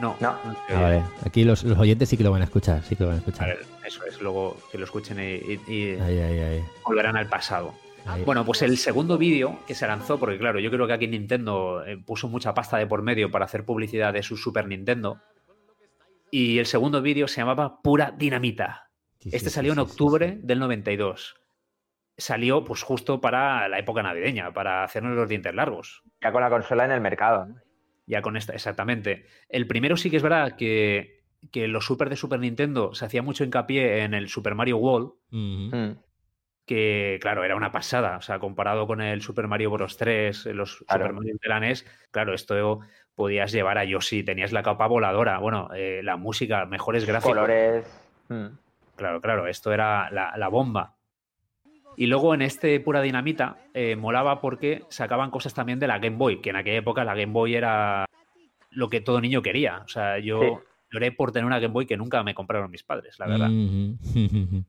No, 0.00 0.16
No. 0.20 0.36
Ah, 0.68 0.80
vale. 0.80 1.02
Aquí 1.24 1.44
los, 1.44 1.62
los 1.64 1.78
oyentes 1.78 2.08
sí 2.08 2.16
que 2.16 2.24
lo 2.24 2.30
van 2.32 2.42
a 2.42 2.44
escuchar, 2.46 2.82
sí 2.82 2.96
que 2.96 3.04
lo 3.04 3.08
van 3.08 3.16
a 3.16 3.18
escuchar. 3.20 3.48
Vale, 3.48 3.60
eso 3.86 4.04
es, 4.04 4.20
luego 4.20 4.56
que 4.72 4.78
lo 4.78 4.84
escuchen 4.84 5.18
y, 5.20 5.52
y- 5.52 5.60
y 5.72 6.00
Ahí, 6.00 6.18
ahí, 6.18 6.38
ahí. 6.40 6.64
volverán 6.84 7.16
al 7.16 7.28
pasado. 7.28 7.74
ahí. 8.06 8.22
Bueno, 8.24 8.44
pues 8.44 8.62
el 8.62 8.76
segundo 8.76 9.16
vídeo 9.18 9.58
que 9.66 9.74
se 9.74 9.86
lanzó, 9.86 10.18
porque 10.18 10.38
claro, 10.38 10.58
yo 10.58 10.70
creo 10.70 10.86
que 10.86 10.92
aquí 10.94 11.06
Nintendo 11.06 11.84
eh, 11.86 11.96
puso 11.96 12.28
mucha 12.28 12.54
pasta 12.54 12.76
de 12.76 12.86
por 12.86 13.02
medio 13.02 13.30
para 13.30 13.44
hacer 13.44 13.64
publicidad 13.64 14.12
de 14.12 14.22
su 14.22 14.36
Super 14.36 14.66
Nintendo. 14.66 15.20
Y 16.30 16.58
el 16.58 16.66
segundo 16.66 17.00
vídeo 17.00 17.28
se 17.28 17.40
llamaba 17.40 17.80
Pura 17.80 18.10
Dinamita. 18.16 18.90
Sí, 19.20 19.30
Este 19.32 19.48
sí, 19.50 19.54
salió 19.54 19.72
en 19.72 19.76
sí, 19.78 19.82
octubre 19.82 20.32
sí. 20.32 20.40
del 20.42 20.58
92. 20.58 21.36
Salió 22.16 22.64
pues 22.64 22.82
justo 22.82 23.20
para 23.20 23.68
la 23.68 23.78
época 23.78 24.02
navideña, 24.02 24.52
para 24.52 24.84
hacernos 24.84 25.14
los 25.16 25.28
dientes 25.28 25.54
largos. 25.54 26.02
Ya 26.20 26.32
con 26.32 26.42
la 26.42 26.50
consola 26.50 26.84
en 26.84 26.90
el 26.92 27.00
mercado. 27.00 27.46
¿no? 27.46 27.54
Ya 28.06 28.22
con 28.22 28.36
esta, 28.36 28.52
exactamente. 28.52 29.26
El 29.48 29.66
primero 29.66 29.96
sí 29.96 30.10
que 30.10 30.16
es 30.18 30.22
verdad 30.22 30.56
que, 30.56 31.24
que 31.50 31.68
los 31.68 31.86
Super 31.86 32.10
de 32.10 32.16
Super 32.16 32.40
Nintendo 32.40 32.94
se 32.94 33.04
hacía 33.04 33.22
mucho 33.22 33.44
hincapié 33.44 34.02
en 34.04 34.14
el 34.14 34.28
Super 34.28 34.54
Mario 34.54 34.78
World. 34.78 35.12
Mm. 35.30 35.92
que 36.66 37.18
claro, 37.20 37.44
era 37.44 37.56
una 37.56 37.72
pasada. 37.72 38.16
O 38.16 38.22
sea, 38.22 38.38
comparado 38.38 38.86
con 38.86 39.00
el 39.00 39.22
Super 39.22 39.48
Mario 39.48 39.70
Bros. 39.70 39.96
3, 39.96 40.46
los 40.46 40.84
Claro. 40.86 41.04
Super 41.04 41.12
Mario 41.12 41.34
de 41.42 41.48
la 41.48 41.60
NES, 41.60 41.86
claro, 42.10 42.34
esto 42.34 42.80
podías 43.14 43.52
llevar 43.52 43.78
a 43.78 43.84
Yoshi, 43.84 44.22
tenías 44.22 44.52
la 44.52 44.62
capa 44.62 44.86
voladora, 44.86 45.38
bueno, 45.38 45.68
eh, 45.74 46.00
la 46.02 46.16
música, 46.16 46.66
mejores 46.66 47.04
gráficos. 47.06 47.34
Colores. 47.34 47.86
mm. 48.28 48.46
Claro, 48.96 49.20
claro, 49.20 49.46
esto 49.48 49.72
era 49.72 50.08
la, 50.10 50.34
la 50.36 50.48
bomba. 50.48 50.94
Y 51.96 52.06
luego 52.06 52.34
en 52.34 52.42
este 52.42 52.78
Pura 52.80 53.00
Dinamita 53.02 53.56
eh, 53.74 53.96
molaba 53.96 54.40
porque 54.40 54.82
sacaban 54.88 55.30
cosas 55.30 55.54
también 55.54 55.78
de 55.78 55.86
la 55.86 55.98
Game 55.98 56.16
Boy, 56.16 56.40
que 56.40 56.50
en 56.50 56.56
aquella 56.56 56.78
época 56.78 57.04
la 57.04 57.14
Game 57.14 57.32
Boy 57.32 57.54
era 57.54 58.04
lo 58.70 58.88
que 58.90 59.00
todo 59.00 59.20
niño 59.20 59.42
quería. 59.42 59.82
O 59.84 59.88
sea, 59.88 60.18
yo 60.18 60.40
Sí. 60.40 60.48
lloré 60.92 61.12
por 61.12 61.30
tener 61.32 61.46
una 61.46 61.58
Game 61.60 61.72
Boy 61.72 61.86
que 61.86 61.96
nunca 61.96 62.22
me 62.22 62.34
compraron 62.34 62.70
mis 62.70 62.82
padres, 62.82 63.18
la 63.18 63.26
verdad. 63.26 63.48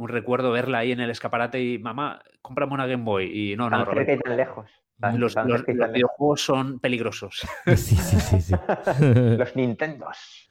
Un 0.00 0.08
recuerdo 0.08 0.52
verla 0.52 0.78
ahí 0.78 0.92
en 0.92 1.00
el 1.00 1.10
escaparate 1.10 1.60
y, 1.60 1.78
mamá, 1.78 2.22
cómprame 2.40 2.72
una 2.72 2.86
Game 2.86 3.02
Boy. 3.02 3.50
Y 3.52 3.56
no, 3.56 3.68
no, 3.68 3.84
Roberto, 3.84 4.22
tan 4.22 4.36
lejos. 4.36 4.70
Tan- 5.00 5.18
los, 5.20 5.34
tan 5.34 5.48
los- 5.48 5.58
los 5.60 5.66
tan 5.66 5.76
lejos. 5.76 5.92
videojuegos 5.92 6.40
son 6.40 6.78
peligrosos. 6.78 7.46
sí, 7.66 7.96
sí, 7.96 8.20
sí, 8.20 8.40
sí. 8.40 8.54
Los 9.38 9.56
Nintendos. 9.56 10.48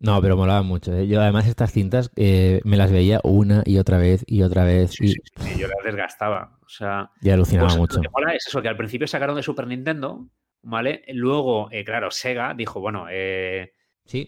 No, 0.00 0.20
pero 0.22 0.36
molaba 0.36 0.62
mucho. 0.62 0.92
¿eh? 0.94 1.08
Yo 1.08 1.20
además 1.20 1.46
estas 1.46 1.72
cintas 1.72 2.10
eh, 2.16 2.60
me 2.64 2.76
las 2.76 2.92
veía 2.92 3.20
una 3.24 3.62
y 3.66 3.78
otra 3.78 3.98
vez 3.98 4.24
y 4.28 4.42
otra 4.42 4.64
vez 4.64 4.92
Sí, 4.92 5.06
y, 5.06 5.08
sí, 5.08 5.20
sí, 5.40 5.58
yo 5.60 5.66
las 5.66 5.84
desgastaba. 5.84 6.58
O 6.64 6.68
sea, 6.68 7.10
y 7.20 7.30
alucinaba 7.30 7.68
Pues 7.68 7.78
mucho. 7.78 7.96
Lo 7.96 8.02
que 8.02 8.08
mola 8.10 8.32
es 8.34 8.46
eso, 8.46 8.62
que 8.62 8.68
al 8.68 8.76
principio 8.76 9.08
sacaron 9.08 9.34
de 9.36 9.42
Super 9.42 9.66
Nintendo, 9.66 10.28
¿vale? 10.62 11.02
Luego, 11.08 11.68
eh, 11.72 11.84
claro, 11.84 12.10
Sega 12.10 12.54
dijo, 12.54 12.80
bueno, 12.80 13.06
eh, 13.10 13.72
Sí, 14.04 14.26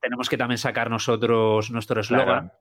tenemos, 0.00 0.28
que 0.28 0.36
también 0.36 0.58
sacar 0.58 0.88
nosotros 0.88 1.70
nuestro 1.72 2.00
eslogan. 2.00 2.24
Claro. 2.48 2.52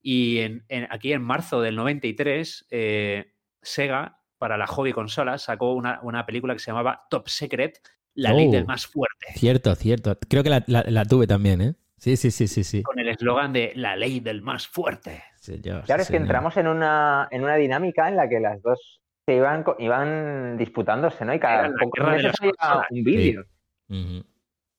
Y 0.00 0.38
en- 0.38 0.64
en- 0.68 0.88
aquí 0.90 1.12
en 1.12 1.22
marzo 1.22 1.60
del 1.60 1.76
93, 1.76 2.66
eh, 2.70 3.34
Sega, 3.60 4.20
para 4.38 4.56
la 4.56 4.66
hobby 4.66 4.92
consolas, 4.92 5.42
sacó 5.42 5.74
una, 5.74 6.00
una 6.02 6.24
película 6.24 6.54
que 6.54 6.58
se 6.60 6.70
llamaba 6.70 7.04
Top 7.10 7.28
Secret, 7.28 7.80
la 8.14 8.32
ley 8.32 8.48
Oh. 8.48 8.52
del 8.52 8.64
más 8.66 8.86
fuerte, 8.86 9.26
Cierto, 9.34 9.74
cierto. 9.74 10.18
Creo 10.28 10.42
que 10.42 10.50
la, 10.50 10.62
la- 10.66 10.84
la 10.86 11.04
tuve 11.04 11.26
también, 11.26 11.60
¿eh? 11.60 11.74
Sí, 11.98 12.16
sí, 12.16 12.30
sí, 12.32 12.48
sí, 12.48 12.64
sí. 12.64 12.82
con 12.82 12.98
el 12.98 13.08
eslogan 13.08 13.52
de 13.52 13.72
la 13.76 13.94
ley 13.96 14.18
del 14.20 14.42
más 14.42 14.66
fuerte. 14.66 15.22
Señor, 15.36 15.84
Claro, 15.84 16.02
es 16.02 16.08
sí, 16.08 16.12
que 16.12 16.16
entramos 16.18 16.56
en 16.56 16.66
una, 16.66 17.28
en 17.30 17.42
una 17.44 17.54
dinámica 17.56 18.08
en 18.08 18.16
la 18.16 18.28
que 18.28 18.40
las 18.40 18.60
dos 18.62 19.00
se 19.24 19.36
iban, 19.36 19.64
iban 19.78 20.56
disputándose, 20.58 21.24
¿no? 21.24 21.32
Y 21.32 21.38
cada 21.38 21.70
pocos 21.78 21.92
guerra 22.00 22.10
de 22.10 22.16
meses 22.16 22.32
las 22.32 22.40
había 22.40 22.52
consolas. 22.52 22.86
un 22.90 23.04
vídeo. 23.04 23.44
Ujú. 23.88 24.24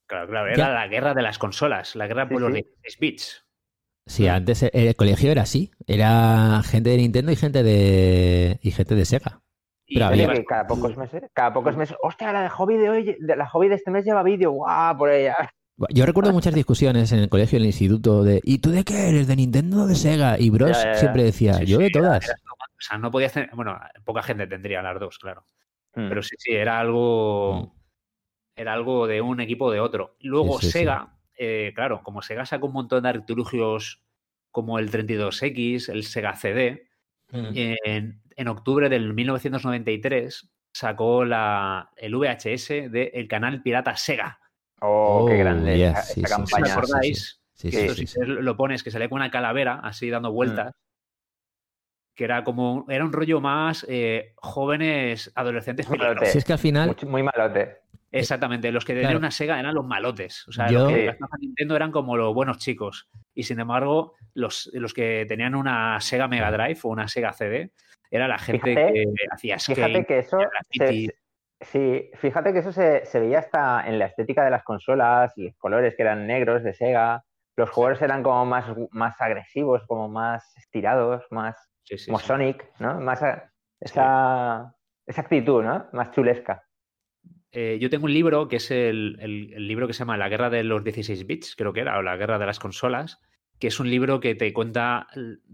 Claro, 0.06 0.28
claro, 0.28 0.48
Ya. 0.56 0.66
era 0.66 0.74
la 0.74 0.88
guerra 0.88 1.14
de 1.14 1.22
las 1.22 1.38
consolas, 1.40 1.96
la 1.96 2.08
guerra 2.08 2.28
Sí, 2.28 2.34
por 2.34 2.42
los 2.42 2.50
sí. 2.54 2.56
16 2.62 3.00
bits. 3.00 3.46
Sí, 4.06 4.28
antes 4.28 4.64
eh, 4.64 4.72
el 4.74 4.96
colegio 4.98 5.32
era 5.32 5.44
así. 5.44 5.72
Era 5.88 6.62
gente 6.66 6.90
de 6.90 6.98
Nintendo 6.98 7.32
y 7.32 7.38
gente 7.38 7.64
de 7.64 8.60
y 8.62 8.72
gente 8.72 8.96
de 8.96 9.06
Sega. 9.06 9.42
Y 9.94 10.00
Pero 10.00 10.10
Oye, 10.10 10.24
había- 10.24 10.36
que 10.40 10.46
cada 10.46 10.66
pocos 10.66 10.98
meses, 10.98 11.22
cada 11.34 11.54
pocos 11.54 11.78
meses, 11.78 11.96
hostia, 12.02 12.34
la 12.34 12.42
de 12.42 12.50
hobby 12.50 12.78
de 12.78 12.90
hoy, 12.90 13.16
de 13.20 13.36
la 13.36 13.48
hobby 13.48 13.70
de 13.70 13.76
este 13.76 13.92
mes 13.92 14.04
lleva 14.04 14.24
vídeo, 14.24 14.50
guau, 14.52 14.98
por 14.98 15.12
ella. 15.12 15.36
Yo 15.94 16.06
recuerdo 16.08 16.32
muchas 16.34 16.56
discusiones 16.56 17.12
en 17.12 17.20
el 17.20 17.30
colegio 17.30 17.58
y 17.58 17.60
en 17.60 17.64
el 17.64 17.68
instituto 17.68 18.24
de 18.24 18.42
¿y 18.44 18.58
tú 18.58 18.72
de 18.72 18.84
qué 18.84 19.10
eres? 19.10 19.28
¿De 19.28 19.36
Nintendo 19.36 19.84
o 19.84 19.86
de 19.88 19.94
Sega? 19.94 20.40
Y 20.40 20.50
Bros 20.50 20.72
Ya, 20.72 20.84
ya, 20.84 20.94
ya. 20.94 21.00
siempre 21.00 21.24
decía, 21.24 21.54
Sí, 21.56 21.66
yo 21.68 21.78
sí, 21.78 21.84
de 21.84 21.90
todas. 21.92 22.24
era- 22.26 22.34
o 22.58 22.82
sea, 22.86 22.98
no 22.98 23.12
podías 23.12 23.34
tener. 23.34 23.50
Bueno, 23.54 23.80
poca 24.04 24.24
gente 24.24 24.48
tendría 24.48 24.82
las 24.82 25.00
dos, 25.00 25.20
claro. 25.20 25.46
Mm. 25.96 26.10
Pero 26.10 26.24
sí, 26.24 26.36
sí, 26.40 26.52
era 26.54 26.80
algo. 26.80 27.76
Era 28.56 28.74
algo 28.74 29.06
de 29.06 29.22
un 29.22 29.42
equipo 29.42 29.66
o 29.66 29.72
de 29.72 29.80
otro. 29.80 30.16
Luego 30.22 30.60
Sí, 30.60 30.66
sí, 30.66 30.72
sí. 30.72 30.80
Sega, 30.80 31.14
eh, 31.38 31.72
claro, 31.76 32.02
como 32.04 32.24
Sega 32.24 32.46
sacó 32.48 32.66
un 32.68 32.74
montón 32.74 33.04
de 33.04 33.10
artilugios 33.10 34.04
como 34.50 34.80
el 34.80 34.90
32X, 34.90 35.90
el 35.90 36.04
Sega 36.04 36.36
CD, 36.36 36.88
Mm. 37.32 37.46
en, 37.56 38.22
en 38.36 38.48
octubre 38.48 38.90
del 38.90 39.14
1993 39.14 40.50
sacó 40.74 41.24
la, 41.26 41.92
el 41.98 42.16
VHS 42.16 42.92
del 42.92 43.28
canal 43.28 43.62
pirata 43.62 43.96
Sega. 43.96 44.40
Oh, 44.82 45.26
qué 45.28 45.36
Oh, 45.36 45.38
grande 45.40 45.78
yes, 45.78 45.92
esa, 45.92 46.02
sí, 46.04 46.22
esa 46.24 46.36
sí, 46.38 46.44
sí, 46.56 46.62
¿Os 46.62 46.72
acordáis? 46.72 47.42
Sí, 47.54 47.70
Que 47.72 47.78
sí, 47.78 47.84
esto, 47.84 47.96
sí, 47.96 48.08
si 48.08 48.20
lo 48.26 48.58
pones, 48.58 48.84
que 48.84 48.92
salía 48.92 49.08
con 49.08 49.18
una 49.18 49.32
calavera 49.32 49.80
así 49.84 50.10
dando 50.10 50.32
Mm. 50.32 50.34
vueltas. 50.34 50.74
Que 52.16 52.26
era 52.26 52.44
como. 52.44 52.86
Era 52.90 53.06
un 53.06 53.12
rollo 53.14 53.42
más 53.42 53.86
eh, 53.90 54.34
jóvenes, 54.36 55.32
adolescentes. 55.36 55.90
Malote. 55.90 56.06
peligrosos. 56.06 56.32
Si 56.34 56.38
es 56.40 56.46
que 56.46 56.54
al 56.54 56.60
final, 56.60 56.88
Mucho- 56.90 57.08
muy 57.08 57.24
malote. 57.24 57.78
Exactamente. 58.12 58.72
Los 58.72 58.86
que 58.86 58.94
tenían 58.94 59.12
Claro. 59.14 59.20
una 59.20 59.32
Sega 59.32 59.60
eran 59.60 59.74
los 59.74 59.86
malotes. 59.86 60.48
O 60.48 60.52
sea, 60.52 60.70
Yo- 60.70 60.84
los 60.84 60.90
que 60.94 61.06
gastaban 61.06 61.40
Nintendo 61.42 61.76
eran 61.76 61.92
como 61.92 62.16
los 62.16 62.32
buenos 62.36 62.60
chicos. 62.60 63.10
Y 63.34 63.44
sin 63.44 63.60
embargo, 63.60 64.14
los, 64.36 64.70
los 64.74 64.94
que 64.94 65.26
tenían 65.28 65.56
una 65.56 66.00
Sega 66.02 66.28
Mega 66.28 66.52
Drive 66.52 66.80
o 66.84 66.90
una 66.90 67.08
Sega 67.08 67.34
CD 67.34 67.72
era 68.18 68.28
la 68.28 68.38
gente 68.38 68.74
Fíjate- 68.76 68.94
que 68.94 69.06
hacía 69.32 69.60
skate. 69.60 69.76
Fíjate 69.78 70.06
que 70.06 70.20
eso. 70.20 70.38
se- 70.72 71.16
sí, 71.62 72.12
fíjate 72.16 72.54
que 72.54 72.60
eso 72.60 72.72
se, 72.72 73.06
se 73.06 73.20
veía 73.20 73.40
hasta 73.40 73.88
en 73.88 74.00
la 74.00 74.06
estética 74.06 74.44
de 74.44 74.52
las 74.52 74.64
consolas, 74.64 75.34
los 75.36 75.56
colores 75.58 75.96
que 75.96 76.02
eran 76.04 76.28
negros 76.28 76.64
de 76.64 76.74
Sega. 76.74 77.24
Los 77.56 77.70
jugadores 77.70 78.02
eran 78.02 78.24
como 78.24 78.46
más, 78.46 78.66
más 78.92 79.20
agresivos, 79.22 79.84
como 79.88 80.10
más 80.10 80.56
estirados, 80.58 81.24
más 81.30 81.56
Sí, 81.84 81.96
como. 82.08 82.20
Sonic, 82.20 82.66
¿no? 82.80 83.00
Más 83.00 83.22
esa, 83.80 84.74
esa 85.06 85.22
actitud, 85.22 85.64
¿no? 85.64 85.88
Más 85.94 86.12
chulesca. 86.12 86.64
Eh, 87.52 87.78
yo 87.80 87.90
tengo 87.90 88.06
un 88.06 88.14
libro 88.14 88.48
que 88.48 88.56
es 88.56 88.72
el, 88.72 89.18
el- 89.20 89.54
el 89.54 89.68
libro 89.68 89.86
que 89.86 89.94
se 89.94 90.00
llama 90.00 90.18
La 90.18 90.30
guerra 90.30 90.50
de 90.50 90.64
los 90.64 90.84
16 90.84 91.28
bits, 91.28 91.56
creo 91.56 91.72
que 91.74 91.82
era, 91.82 91.98
o 92.00 92.02
La 92.02 92.16
guerra 92.16 92.40
de 92.40 92.46
las 92.48 92.58
consolas, 92.60 93.20
que 93.64 93.68
es 93.70 93.80
un 93.80 93.90
libro 93.90 94.20
que 94.20 94.36
te 94.36 94.52
cuenta 94.52 95.08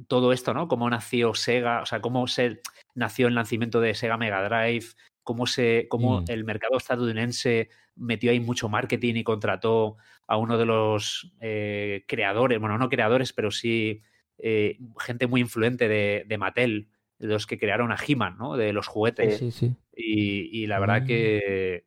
todo 0.07 0.33
esto, 0.33 0.51
¿no? 0.55 0.67
Cómo 0.67 0.89
nació 0.89 1.35
Sega, 1.35 1.83
o 1.83 1.85
sea, 1.85 2.01
cómo 2.01 2.25
se 2.25 2.59
nació 2.95 3.27
el 3.27 3.35
nacimiento 3.35 3.79
de 3.81 3.93
Sega 3.93 4.17
Mega 4.17 4.41
Drive, 4.49 4.87
cómo, 5.21 5.45
se, 5.45 5.85
cómo 5.89 6.21
Mm. 6.21 6.25
el 6.29 6.43
mercado 6.43 6.77
estadounidense 6.77 7.69
metió 7.95 8.31
ahí 8.31 8.39
mucho 8.39 8.67
marketing 8.67 9.13
y 9.13 9.23
contrató 9.23 9.97
a 10.25 10.37
uno 10.37 10.57
de 10.57 10.65
los 10.65 11.31
eh, 11.39 12.03
creadores, 12.07 12.59
bueno, 12.59 12.79
no 12.79 12.89
creadores, 12.89 13.31
pero 13.31 13.51
sí 13.51 14.01
eh, 14.39 14.79
gente 14.97 15.27
muy 15.27 15.41
influente 15.41 15.87
de, 15.87 16.23
de 16.27 16.37
Mattel, 16.39 16.89
de 17.19 17.27
los 17.27 17.45
que 17.45 17.59
crearon 17.59 17.91
a 17.91 17.97
He-Man, 18.07 18.37
¿no? 18.39 18.57
De 18.57 18.73
los 18.73 18.87
juguetes. 18.87 19.37
sí, 19.37 19.51
sí. 19.51 19.75
Y, 19.95 20.63
y 20.63 20.65
la 20.65 20.79
verdad 20.79 21.03
Mm. 21.03 21.05
que, 21.05 21.83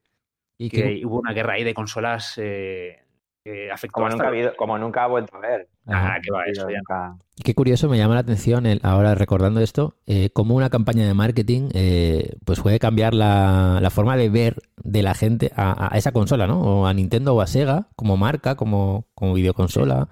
Y 0.57 0.71
que 0.71 1.02
hubo 1.05 1.19
una 1.19 1.33
guerra 1.33 1.55
ahí 1.55 1.64
de 1.64 1.75
consolas 1.75 2.35
eh, 2.37 3.01
que 3.44 3.70
afectó 3.70 3.94
Como 3.94 4.06
hasta... 4.06 4.16
nunca, 4.16 4.26
ha 4.26 4.28
habido, 4.30 4.56
como 4.56 4.78
nunca 4.78 5.04
ha 5.04 5.06
vuelto 5.08 5.37
a 5.37 5.40
ver. 5.40 5.68
ajá. 5.87 6.14
Ah, 6.14 6.20
que 6.22 6.30
va, 6.30 6.44
eso 6.44 6.68
ya. 6.70 6.76
Nunca- 6.78 7.16
qué 7.42 7.54
curioso, 7.54 7.88
me 7.88 7.99
llama 7.99 8.14
la 8.14 8.20
atención 8.20 8.66
el- 8.66 8.80
ahora 8.84 9.14
recordando 9.16 9.61
esto, 9.61 9.96
eh, 10.06 10.30
cómo 10.32 10.54
una 10.54 10.70
campaña 10.70 11.06
de 11.06 11.14
marketing 11.14 11.70
eh, 11.75 12.34
pues 12.44 12.61
puede 12.61 12.78
cambiar 12.78 13.14
la, 13.14 13.78
la 13.82 13.90
forma 13.90 14.16
de 14.16 14.28
ver 14.28 14.56
de 14.76 15.02
la 15.02 15.14
gente 15.14 15.50
a, 15.56 15.92
a 15.92 15.99
esa 15.99 16.12
consola, 16.12 16.46
¿no? 16.46 16.61
O 16.61 16.87
a 16.87 16.94
Nintendo 16.94 17.34
o 17.34 17.40
a 17.40 17.46
Sega 17.49 17.88
como 17.96 18.16
marca, 18.16 18.54
como, 18.54 19.06
como 19.14 19.34
videoconsola. 19.34 20.08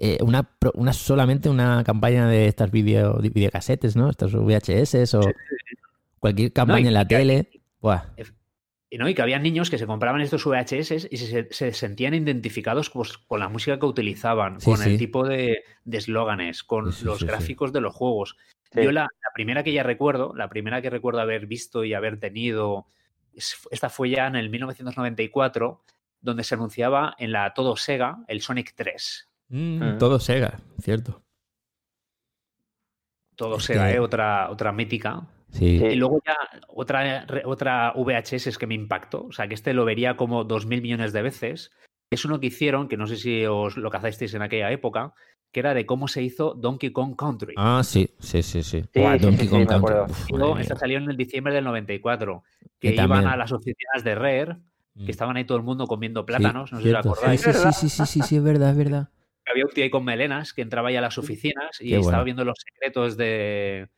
Eh, 0.00 0.18
una, 0.22 0.44
pro- 0.44 0.70
una 0.76 0.92
solamente 0.92 1.48
una 1.50 1.82
campaña 1.82 2.28
de 2.28 2.46
estas 2.46 2.70
video, 2.70 3.14
de 3.14 3.30
videocasetes, 3.30 3.96
¿no? 3.96 4.08
Estos 4.10 4.32
VHS 4.36 5.14
o 5.14 5.20
cualquier 6.20 6.52
campaña 6.52 6.84
y 6.84 6.88
en 6.88 6.94
la 6.94 7.08
que- 7.08 7.16
tele. 7.16 7.48
Buah. 7.80 8.02
Y, 8.90 8.96
¿no? 8.96 9.06
y 9.08 9.14
que 9.14 9.20
había 9.20 9.38
niños 9.38 9.68
que 9.68 9.76
se 9.76 9.86
compraban 9.86 10.22
estos 10.22 10.46
VHS 10.46 11.08
y 11.10 11.16
se, 11.18 11.48
se 11.52 11.72
sentían 11.74 12.14
identificados 12.14 12.88
pues, 12.88 13.18
con 13.18 13.38
la 13.40 13.48
música 13.50 13.78
que 13.78 13.84
utilizaban, 13.84 14.60
Sí, 14.60 14.64
con 14.64 14.78
sí. 14.78 14.90
el 14.90 14.98
tipo 14.98 15.26
de 15.28 15.62
de 15.84 15.98
eslóganes, 15.98 16.62
con 16.64 16.92
Sí, 16.92 17.04
los 17.04 17.18
sí, 17.18 17.24
sí. 17.24 17.26
gráficos 17.26 17.72
de 17.72 17.82
los 17.82 17.94
juegos. 17.94 18.36
Sí. 18.72 18.82
Yo 18.82 18.90
la, 18.92 19.02
la 19.02 19.30
primera 19.34 19.62
que 19.62 19.72
ya 19.74 19.82
recuerdo, 19.82 20.34
la 20.34 20.48
primera 20.48 20.80
que 20.80 20.88
recuerdo 20.90 21.20
haber 21.20 21.46
visto 21.46 21.84
y 21.84 21.92
haber 21.92 22.18
tenido, 22.18 22.86
es- 23.34 23.58
esta 23.70 23.90
fue 23.90 24.08
ya 24.10 24.26
en 24.26 24.36
el 24.36 24.48
1994, 24.48 25.82
donde 26.22 26.44
se 26.44 26.54
anunciaba 26.54 27.14
en 27.18 27.32
la 27.32 27.52
Todo 27.52 27.76
Sega 27.76 28.18
el 28.26 28.40
Sonic 28.40 28.72
3. 28.74 29.28
Mm, 29.50 29.82
Mm. 29.82 29.98
Todo 29.98 30.18
Sega, 30.18 30.60
cierto. 30.80 31.22
Todo 33.36 33.58
Es 33.58 33.64
Sega, 33.64 33.88
que- 33.88 33.96
¿eh? 33.96 34.00
otra, 34.00 34.50
otra 34.50 34.72
mítica. 34.72 35.22
Sí. 35.52 35.66
Y 35.82 35.94
luego 35.94 36.20
ya 36.26 36.36
otra, 36.68 37.26
otra 37.44 37.92
VHS 37.96 38.46
es 38.48 38.58
que 38.58 38.66
me 38.66 38.74
impactó, 38.74 39.24
o 39.26 39.32
sea 39.32 39.48
que 39.48 39.54
este 39.54 39.72
lo 39.72 39.84
vería 39.84 40.16
como 40.16 40.44
dos 40.44 40.66
mil 40.66 40.82
millones 40.82 41.12
de 41.12 41.22
veces. 41.22 41.70
Es 42.10 42.24
uno 42.24 42.40
que 42.40 42.46
hicieron, 42.48 42.88
que 42.88 42.96
no 42.96 43.06
sé 43.06 43.16
si 43.16 43.44
os 43.46 43.76
lo 43.76 43.90
cazasteis 43.90 44.34
en 44.34 44.42
aquella 44.42 44.70
época, 44.70 45.12
que 45.52 45.60
era 45.60 45.74
de 45.74 45.86
cómo 45.86 46.08
se 46.08 46.22
hizo 46.22 46.54
Donkey 46.54 46.90
Kong 46.90 47.16
Country. 47.16 47.54
Ah, 47.56 47.82
sí, 47.84 48.10
sí, 48.18 48.42
sí, 48.42 48.62
sí. 48.62 48.82
Sí, 48.92 49.00
Donkey 49.20 49.46
sí, 49.46 49.48
Kong 49.48 49.66
Country. 49.66 49.94
Uf, 50.08 50.30
luego 50.30 50.58
esta 50.58 50.76
salió 50.76 50.98
en 50.98 51.10
el 51.10 51.16
diciembre 51.16 51.54
del 51.54 51.64
94, 51.64 52.42
que 52.78 52.88
Que 52.88 52.94
iban 52.94 53.08
también. 53.08 53.32
a 53.32 53.36
las 53.36 53.52
oficinas 53.52 54.04
de 54.04 54.14
Rare, 54.14 54.56
Mm. 54.94 55.04
que 55.04 55.10
estaban 55.12 55.36
ahí 55.36 55.44
todo 55.44 55.56
el 55.58 55.64
mundo 55.64 55.86
comiendo 55.86 56.20
Sí, 56.22 56.26
plátanos, 56.26 56.72
no 56.72 56.78
sé 56.78 56.84
si 56.84 56.90
os 56.90 56.96
acordáis. 57.06 57.40
Sí, 57.40 57.52
sí, 57.52 57.58
sí, 57.58 57.72
sí, 57.72 57.88
sí, 57.88 58.06
sí, 58.06 58.22
sí, 58.22 58.36
es 58.36 58.42
verdad, 58.42 58.70
es 58.72 58.76
verdad. 58.76 59.08
Había 59.46 59.64
un 59.64 59.70
tío 59.70 59.84
ahí 59.84 59.90
con 59.90 60.04
melenas 60.04 60.52
que 60.52 60.60
entraba 60.62 60.90
ya 60.90 60.98
a 60.98 61.02
las 61.02 61.16
oficinas 61.18 61.80
y 61.80 61.90
Qué 61.90 61.96
estaba 61.96 62.10
bueno. 62.18 62.24
viendo 62.24 62.44
los 62.44 62.56
secretos 62.58 63.16
de... 63.16 63.88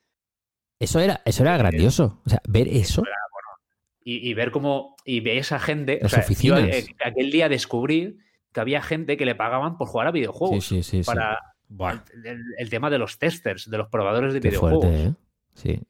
Eso 0.81 0.99
era, 0.99 1.21
eso 1.25 1.43
era 1.45 1.57
grandioso. 1.57 2.21
O 2.27 2.29
sea, 2.31 2.41
ver 2.49 2.67
eso. 2.69 3.03
Y, 4.03 4.29
y 4.29 4.35
ver 4.35 4.51
cómo... 4.51 4.97
Y 5.05 5.21
veías 5.21 5.53
a 5.53 5.61
gente... 5.61 5.99
o 6.01 6.05
Las 6.05 6.13
sea, 6.13 6.21
oficinas. 6.21 6.63
eh, 6.65 6.87
aquel 7.05 7.31
día 7.31 7.49
descubrí 7.49 8.19
que 8.53 8.61
había 8.61 8.83
gente 8.83 9.17
que 9.17 9.25
le 9.27 9.35
pagaban 9.37 9.77
por 9.79 9.87
jugar 9.89 10.09
a 10.09 10.11
videojuegos. 10.11 10.65
Sí, 10.65 10.83
sí, 10.83 11.05
sí. 11.05 11.07
para 11.07 11.55
el, 12.59 12.71
tema 12.71 12.91
de 12.91 12.99
los 12.99 13.19
testers, 13.19 13.71
de 13.71 13.79
los 13.79 13.89
probadores 13.89 14.33
de 14.35 14.41
qué 14.41 14.49
videojuegos. 14.49 14.85
fuerte, 14.87 15.05
¿eh? 15.05 15.15
Sí. 15.55 15.81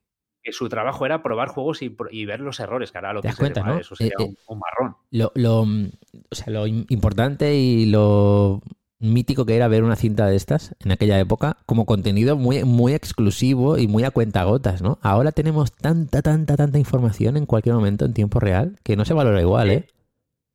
Que 0.42 0.52
su 0.52 0.68
trabajo 0.68 1.06
era 1.06 1.22
probar 1.22 1.48
juegos 1.48 1.82
y, 1.82 1.96
y 2.10 2.24
ver 2.26 2.40
los 2.40 2.58
errores, 2.60 2.90
que 2.90 2.98
ahora 2.98 3.12
lo 3.12 3.20
Te 3.22 3.28
das 3.28 3.36
piensas 3.38 3.56
y 3.56 3.60
dices, 3.60 3.62
cuenta, 3.62 3.68
¿no? 3.68 3.72
"Madre, 3.74 3.80
Eso 3.82 3.94
sería 3.96 4.12
Eh, 4.18 4.22
eh, 4.22 4.24
un, 4.24 4.36
un 4.48 4.58
marrón. 4.58 4.96
Lo, 5.10 5.32
lo, 5.36 5.60
o 5.62 6.34
sea, 6.34 6.52
lo 6.52 6.66
im- 6.66 6.86
importante 6.88 7.54
y 7.54 7.86
lo 7.86 8.60
mítico 9.00 9.46
que 9.46 9.56
era 9.56 9.66
ver 9.68 9.82
una 9.82 9.96
cinta 9.96 10.26
de 10.26 10.36
estas 10.36 10.74
en 10.84 10.92
aquella 10.92 11.18
época 11.18 11.56
como 11.66 11.86
contenido 11.86 12.36
muy, 12.36 12.64
muy 12.64 12.92
exclusivo 12.94 13.78
y 13.78 13.88
muy 13.88 14.04
a 14.04 14.10
cuentagotas, 14.10 14.82
¿no? 14.82 14.98
Ahora 15.02 15.32
tenemos 15.32 15.72
tanta, 15.72 16.22
tanta, 16.22 16.56
tanta 16.56 16.78
información 16.78 17.36
en 17.36 17.46
cualquier 17.46 17.74
momento 17.74 18.04
en 18.04 18.12
tiempo 18.14 18.40
real 18.40 18.76
que 18.84 18.96
no 18.96 19.04
se 19.04 19.14
valora 19.14 19.40
igual, 19.40 19.70
¿eh? 19.70 19.86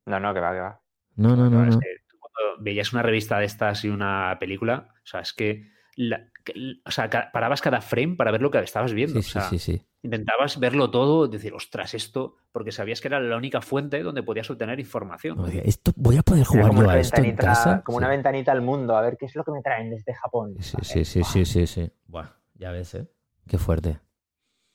No, 0.06 0.20
no, 0.20 0.32
que 0.32 0.40
va, 0.40 0.52
que 0.52 0.60
va. 0.60 0.80
No, 1.16 1.30
no, 1.34 1.44
no, 1.44 1.50
Claro, 1.50 1.68
es 1.70 1.74
no. 1.74 1.80
que 1.80 1.86
tú 2.08 2.16
cuando 2.20 2.62
veías 2.62 2.92
una 2.92 3.02
revista 3.02 3.38
de 3.38 3.46
estas 3.46 3.84
y 3.84 3.88
una 3.88 4.36
película, 4.38 4.88
o 4.94 5.06
sea, 5.06 5.20
es 5.20 5.32
que, 5.32 5.64
la- 5.96 6.18
que- 6.20 6.35
o 6.84 6.90
sea, 6.90 7.08
parabas 7.32 7.60
cada 7.60 7.80
frame 7.80 8.14
para 8.16 8.30
ver 8.30 8.42
lo 8.42 8.50
que 8.50 8.58
estabas 8.58 8.92
viendo. 8.92 9.20
Sí, 9.22 9.28
o 9.28 9.32
sea, 9.32 9.42
sí, 9.48 9.58
sí, 9.58 9.72
sí. 9.78 9.82
intentabas 10.02 10.58
verlo 10.60 10.90
todo, 10.90 11.26
decir, 11.28 11.52
ostras, 11.54 11.94
esto, 11.94 12.36
porque 12.52 12.70
sabías 12.72 13.00
que 13.00 13.08
era 13.08 13.18
la 13.20 13.36
única 13.36 13.60
fuente 13.60 14.02
donde 14.02 14.22
podías 14.22 14.48
obtener 14.50 14.78
información. 14.78 15.38
Esto 15.64 15.92
voy 15.96 16.16
a 16.18 16.22
poder 16.22 16.44
jugar 16.44 16.72
yo 16.74 16.90
a 16.90 16.98
esto 16.98 17.20
en 17.22 17.34
casa. 17.36 17.82
Como 17.84 17.98
Sí. 17.98 18.04
una 18.04 18.08
ventanita 18.10 18.52
al 18.52 18.62
mundo, 18.62 18.96
a 18.96 19.00
ver 19.02 19.16
qué 19.18 19.26
es 19.26 19.34
lo 19.34 19.42
que 19.44 19.50
me 19.52 19.62
traen 19.62 19.90
desde 19.90 20.14
Japón. 20.14 20.54
Sí, 20.60 20.76
sí, 20.82 21.04
sí, 21.04 21.24
sí, 21.24 21.44
sí, 21.44 21.66
sí. 21.66 21.90
Buah, 22.06 22.28
ya 22.54 22.70
ves, 22.70 22.94
¿eh? 22.94 23.06
Qué 23.48 23.58
fuerte. 23.58 23.98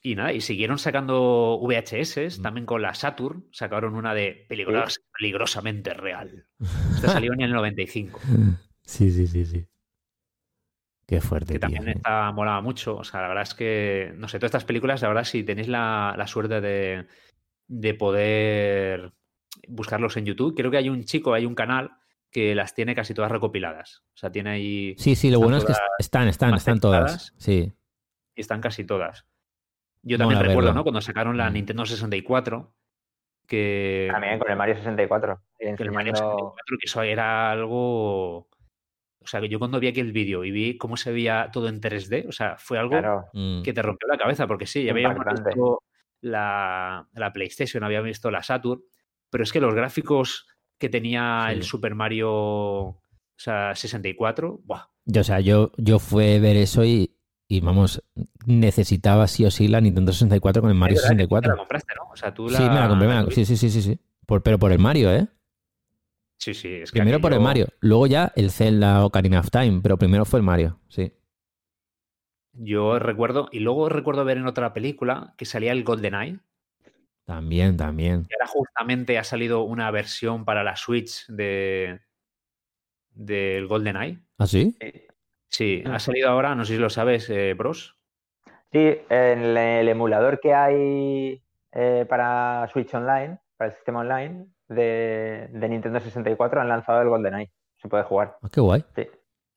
Y 0.04 0.16
nada, 0.16 0.34
y 0.34 0.42
siguieron 0.42 0.80
sacando 0.80 1.60
VHS, 1.62 2.40
Mm. 2.40 2.42
también 2.42 2.66
con 2.66 2.82
la 2.82 2.94
Saturn, 2.96 3.46
sacaron 3.52 3.96
una 3.96 4.14
de 4.16 4.46
peligrosa, 4.50 5.00
peligrosamente 5.18 5.94
real. 5.94 6.48
Esta 6.96 7.10
salió 7.10 7.34
en 7.34 7.42
el 7.42 7.54
95, 7.54 8.20
Sí, 8.84 9.12
sí, 9.12 9.28
sí, 9.28 9.46
sí. 9.46 9.66
Qué 11.12 11.20
fuerte, 11.20 11.54
que 11.54 11.60
tío. 11.60 11.68
también 11.68 11.90
esta 11.98 12.32
molaba 12.32 12.62
mucho. 12.62 12.96
O 12.96 13.04
sea, 13.04 13.22
la 13.22 13.28
verdad 13.28 13.44
es 13.44 13.54
que, 13.54 14.14
no 14.16 14.30
sé, 14.30 14.40
todas 14.40 14.48
estas 14.52 14.64
películas, 14.64 15.02
la 15.02 15.10
verdad, 15.10 15.26
si 15.26 15.44
tenéis 15.44 15.68
la, 15.68 16.16
la 16.18 16.26
suerte 16.26 16.62
de, 16.62 17.06
de 17.68 17.94
poder 17.96 19.12
buscarlos 19.68 20.16
en 20.16 20.26
YouTube, 20.26 20.56
creo 20.56 20.72
que 20.72 20.78
hay 20.78 20.88
un 20.88 21.04
chico, 21.04 21.34
hay 21.34 21.46
un 21.46 21.54
canal 21.54 21.92
que 22.32 22.56
las 22.56 22.74
tiene 22.74 22.96
casi 22.96 23.14
todas 23.14 23.30
recopiladas. 23.30 24.06
O 24.14 24.18
sea, 24.18 24.32
tiene 24.32 24.52
ahí, 24.52 24.96
Sí, 24.98 25.16
sí, 25.16 25.30
lo 25.30 25.40
bueno 25.40 25.58
es 25.58 25.66
que 25.66 25.74
están, 26.00 26.30
están, 26.30 26.54
están 26.54 26.80
todas. 26.80 27.34
Sí. 27.38 27.74
y 28.34 28.40
están 28.42 28.62
casi 28.62 28.86
todas. 28.86 29.26
Yo 30.04 30.18
también 30.18 30.38
Mola 30.38 30.48
recuerdo, 30.48 30.68
verlo. 30.70 30.80
¿no? 30.80 30.84
Cuando 30.84 31.02
sacaron 31.02 31.36
la 31.36 31.50
Mm. 31.50 31.54
Nintendo 31.54 31.86
64, 31.86 32.74
que... 33.48 34.08
También 34.14 34.40
con 34.40 34.50
el 34.50 34.56
Mario 34.58 34.76
64. 34.78 35.42
ahí 35.60 35.76
que 35.76 35.84
el 35.84 35.92
Mario 35.92 36.14
enseñando- 36.14 36.38
64, 36.56 36.78
que 36.80 36.86
eso 36.86 37.02
era 37.04 37.52
algo. 37.52 38.48
O 39.24 39.28
sea, 39.28 39.40
que 39.40 39.50
yo 39.50 39.60
cuando 39.60 39.80
vi 39.80 39.88
aquí 39.88 40.00
el 40.00 40.12
vídeo 40.12 40.44
y 40.44 40.52
vi 40.52 40.78
cómo 40.78 40.98
se 40.98 41.12
veía 41.12 41.50
todo 41.54 41.68
en 41.70 41.80
3D, 41.80 42.26
o 42.28 42.32
sea, 42.32 42.56
fue 42.58 42.80
algo 42.80 42.92
Claro, 43.00 43.26
Mm. 43.34 43.62
que 43.62 43.72
te 43.74 43.82
rompió 43.82 44.08
la 44.08 44.18
cabeza, 44.18 44.48
porque 44.48 44.66
sí, 44.66 44.84
ya 44.84 44.92
habíamos 44.92 45.24
visto 45.26 45.84
la, 46.22 47.08
la 47.14 47.34
PlayStation, 47.34 47.84
había 47.84 48.02
visto 48.02 48.32
la 48.32 48.44
Saturn, 48.44 48.82
pero 49.30 49.44
es 49.44 49.52
que 49.52 49.60
los 49.62 49.74
gráficos 49.76 50.48
que 50.80 50.90
tenía 50.90 51.46
Sí. 51.50 51.54
el 51.54 51.64
Super 51.64 51.94
Mario 51.96 52.32
o 52.32 53.02
sea, 53.38 53.74
64, 53.76 54.60
¡buah! 54.64 54.86
Yo, 55.06 55.22
o 55.22 55.24
sea, 55.24 55.40
yo, 55.40 55.72
yo 55.78 55.98
fui 56.00 56.36
a 56.36 56.40
ver 56.40 56.58
eso 56.58 56.84
y, 56.86 57.16
y 57.48 57.60
vamos, 57.62 58.04
necesitaba 58.46 59.28
sí 59.28 59.46
o 59.46 59.52
sí 59.52 59.68
la 59.68 59.82
Nintendo 59.82 60.12
64 60.14 60.62
con 60.62 60.70
el 60.72 60.78
Mario 60.78 60.98
Es 60.98 61.04
verdad 61.04 61.18
que 61.18 61.24
tú 61.28 61.36
64. 61.36 61.52
la 61.52 61.58
compraste, 61.58 61.94
¿no? 61.96 62.12
O 62.12 62.16
sea, 62.16 62.34
tú 62.34 62.50
la... 62.50 62.58
Sí, 62.58 62.64
me 62.64 62.76
la 62.76 62.88
compré, 62.88 63.08
me 63.08 63.14
la- 63.16 63.26
sí, 63.32 63.46
sí, 63.46 63.58
sí, 63.58 63.70
sí, 63.70 63.82
sí. 63.82 64.00
Por- 64.28 64.44
pero 64.44 64.60
por 64.60 64.72
el 64.72 64.80
Mario, 64.80 65.12
¿eh? 65.12 65.28
Sí, 66.42 66.56
sí, 66.56 66.74
es 66.74 66.92
que 66.92 66.98
Primero 67.00 67.22
por 67.22 67.34
el 67.34 67.40
Mario, 67.40 67.68
luego 67.82 68.08
ya 68.08 68.32
el 68.36 68.50
Zelda 68.50 69.06
Ocarina 69.06 69.42
of 69.42 69.52
Time, 69.52 69.80
pero 69.84 69.96
primero 69.98 70.26
fue 70.26 70.40
el 70.40 70.44
Mario, 70.44 70.80
sí. 70.88 71.14
Yo 72.54 72.98
recuerdo, 72.98 73.48
y 73.52 73.60
luego 73.60 73.90
recuerdo 73.90 74.26
ver 74.26 74.38
en 74.38 74.48
otra 74.48 74.74
película 74.74 75.36
que 75.38 75.46
salía 75.46 75.72
el 75.72 75.84
GoldenEye, 75.84 76.40
También, 77.26 77.78
también. 77.78 78.26
y 78.28 78.34
ahora 78.34 78.48
justamente 78.48 79.20
ha 79.20 79.24
salido 79.24 79.62
una 79.62 79.92
versión 79.92 80.44
para 80.44 80.64
la 80.64 80.76
Switch 80.76 81.28
de 81.28 82.00
del 83.14 83.68
GoldenEye. 83.68 84.18
¿Ah, 84.40 84.48
sí? 84.48 84.76
Sí, 85.48 85.84
Ah. 85.86 85.96
ha 85.96 86.00
salido 86.00 86.30
ahora, 86.30 86.56
no 86.56 86.66
sé 86.66 86.74
si 86.74 86.80
lo 86.80 86.90
sabes, 86.90 87.30
eh, 87.30 87.54
Bros. 87.54 87.96
Sí, 88.72 88.80
en 89.10 89.40
el, 89.44 89.58
el 89.58 89.90
emulador 89.90 90.40
que 90.40 90.54
hay 90.56 91.42
eh, 91.74 92.06
para 92.10 92.68
Switch 92.74 92.92
Online, 92.96 93.38
para 93.58 93.70
el 93.70 93.76
sistema 93.76 94.00
online 94.00 94.48
de, 94.74 95.50
de 95.52 95.70
Nintendo 95.70 96.00
64, 96.00 96.62
han 96.62 96.70
lanzado 96.70 97.02
el 97.02 97.10
GoldenEye. 97.10 97.52
Se 97.78 97.88
puede 97.88 98.04
jugar. 98.04 98.38
Ah, 98.42 98.48
qué 98.52 98.62
guay. 98.62 98.84
Sí. 98.96 99.08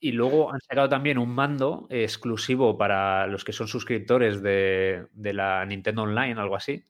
Y 0.00 0.12
luego 0.12 0.52
han 0.52 0.61
sacado 0.61 0.88
también 0.88 1.18
un 1.18 1.30
mando 1.30 1.87
exclusivo 1.90 2.76
para 2.76 3.26
los 3.26 3.44
que 3.44 3.52
son 3.52 3.68
suscriptores 3.68 4.42
de, 4.42 5.06
de 5.12 5.33
la 5.33 5.64
Nintendo 5.64 6.02
Online, 6.02 6.38
algo 6.40 6.56
así. 6.56 6.85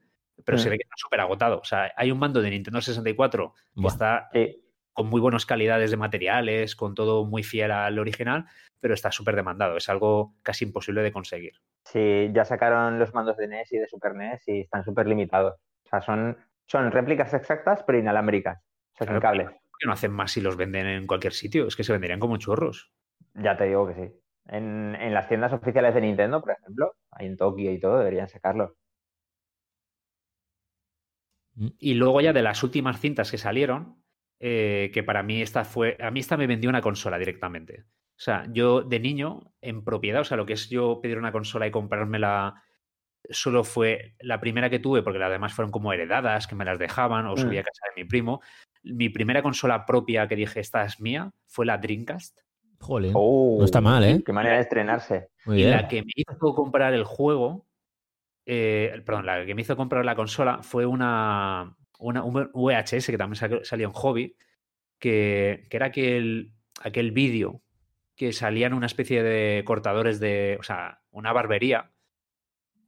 Pero 0.44 0.58
se 0.58 0.68
Mm. 0.68 0.70
ve 0.72 0.78
que 0.78 0.82
está 0.84 0.96
súper 0.96 1.20
agotado. 1.20 1.58
O 1.60 1.64
sea, 1.64 1.92
hay 1.96 2.10
un 2.10 2.18
mando 2.18 2.42
de 2.42 2.50
Nintendo 2.50 2.80
64 2.80 3.52
que 3.74 3.80
Buah. 3.80 3.88
está 3.92 4.28
Sí, 4.32 4.60
con 4.92 5.08
muy 5.08 5.20
buenas 5.20 5.46
calidades 5.46 5.90
de 5.92 5.96
materiales, 5.96 6.74
con 6.74 6.94
todo 6.94 7.24
muy 7.24 7.42
fiel 7.44 7.70
al 7.70 7.98
original, 7.98 8.46
pero 8.80 8.94
está 8.94 9.10
súper 9.12 9.36
demandado. 9.36 9.76
Es 9.76 9.88
algo 9.88 10.34
casi 10.42 10.64
imposible 10.64 11.02
de 11.02 11.12
conseguir. 11.12 11.52
sí, 11.84 12.30
ya 12.32 12.44
sacaron 12.44 12.98
los 12.98 13.12
mandos 13.14 13.36
de 13.36 13.46
NES 13.46 13.72
y 13.72 13.78
de 13.78 13.86
Super 13.86 14.14
NES 14.14 14.42
y 14.48 14.60
están 14.62 14.84
súper 14.84 15.06
limitados. 15.06 15.54
O 15.86 15.88
sea, 15.88 16.00
son, 16.00 16.36
son 16.66 16.90
réplicas 16.90 17.34
exactas, 17.34 17.82
pero 17.86 17.98
inalámbricas. 17.98 18.58
O 18.58 18.96
sea, 18.96 19.06
sin 19.06 19.18
Claro, 19.18 19.20
cables. 19.20 19.46
¿Por 19.46 19.78
qué 19.78 19.86
no 19.86 19.92
hacen 19.92 20.12
más 20.12 20.32
si 20.32 20.40
los 20.40 20.56
venden 20.56 20.86
en 20.86 21.06
cualquier 21.06 21.32
sitio? 21.32 21.66
Es 21.66 21.76
que 21.76 21.84
se 21.84 21.92
venderían 21.92 22.20
como 22.20 22.36
chorros. 22.36 22.92
Ya 23.34 23.56
te 23.56 23.64
digo 23.66 23.86
que 23.86 23.94
sí. 23.94 24.12
En, 24.46 24.94
en 24.94 25.14
las 25.14 25.28
tiendas 25.28 25.52
oficiales 25.52 25.94
de 25.94 26.00
Nintendo, 26.00 26.40
por 26.40 26.52
ejemplo, 26.52 26.94
ahí 27.10 27.26
en 27.26 27.36
Tokio 27.36 27.72
y 27.72 27.80
todo, 27.80 27.98
deberían 27.98 28.28
sacarlos. 28.28 28.72
Y 31.78 31.94
luego 31.94 32.20
ya 32.20 32.32
de 32.32 32.42
las 32.42 32.62
últimas 32.62 33.00
cintas 33.00 33.30
que 33.30 33.38
salieron, 33.38 34.02
eh, 34.40 34.90
que 34.92 35.02
para 35.02 35.22
mí 35.22 35.40
esta 35.40 35.64
fue, 35.64 35.96
a 36.00 36.10
mí 36.10 36.20
esta 36.20 36.36
me 36.36 36.46
vendió 36.46 36.68
una 36.68 36.80
consola 36.80 37.18
directamente. 37.18 37.84
O 38.16 38.20
sea, 38.24 38.46
yo 38.52 38.82
de 38.82 39.00
niño, 39.00 39.52
en 39.60 39.84
propiedad, 39.84 40.20
o 40.22 40.24
sea, 40.24 40.36
lo 40.36 40.46
que 40.46 40.54
es 40.54 40.68
yo 40.68 41.00
pedir 41.00 41.18
una 41.18 41.32
consola 41.32 41.66
y 41.66 41.70
comprármela, 41.70 42.62
solo 43.30 43.64
fue 43.64 44.14
la 44.20 44.40
primera 44.40 44.68
que 44.70 44.78
tuve, 44.78 45.02
porque 45.02 45.18
las 45.18 45.30
demás 45.30 45.52
fueron 45.54 45.70
como 45.72 45.92
heredadas, 45.92 46.46
que 46.46 46.54
me 46.54 46.64
las 46.64 46.78
dejaban, 46.78 47.26
o 47.26 47.34
Mm. 47.34 47.38
subía 47.38 47.60
a 47.60 47.64
casa 47.64 47.86
de 47.94 48.02
mi 48.02 48.08
primo. 48.08 48.40
Mi 48.82 49.08
primera 49.08 49.42
consola 49.42 49.86
propia 49.86 50.28
que 50.28 50.36
dije, 50.36 50.60
esta 50.60 50.84
es 50.84 51.00
mía, 51.00 51.32
fue 51.46 51.64
la 51.66 51.78
Dreamcast. 51.78 52.38
Jolín. 52.80 53.12
Oh, 53.14 53.56
no 53.58 53.64
está 53.64 53.80
mal, 53.80 54.04
¿eh? 54.04 54.22
Qué 54.24 54.32
manera 54.32 54.56
de 54.56 54.60
estrenarse. 54.62 55.28
Muy 55.46 55.56
Y 55.56 55.64
bien. 55.64 55.70
la 55.70 55.88
que 55.88 56.02
me 56.02 56.12
hizo 56.16 56.36
comprar 56.54 56.92
el 56.92 57.04
juego, 57.04 57.66
eh, 58.44 59.00
perdón, 59.06 59.24
la 59.24 59.46
que 59.46 59.54
me 59.54 59.62
hizo 59.62 59.74
comprar 59.76 60.04
la 60.04 60.14
consola 60.14 60.62
fue 60.62 60.84
una, 60.84 61.74
una 61.98 62.22
un 62.24 62.50
VHS 62.52 63.06
que 63.10 63.16
también 63.16 63.36
salió- 63.36 63.64
salió 63.64 63.86
en 63.86 63.92
Hobby, 63.94 64.36
que, 64.98 65.66
que 65.70 65.76
era 65.78 65.86
aquel, 65.86 66.52
aquel 66.82 67.12
vídeo 67.12 67.62
que 68.16 68.32
salían 68.34 68.74
una 68.74 68.86
especie 68.86 69.22
de 69.22 69.64
cortadores 69.64 70.20
de, 70.20 70.58
o 70.60 70.62
sea, 70.62 71.00
una 71.10 71.32
barbería. 71.32 71.90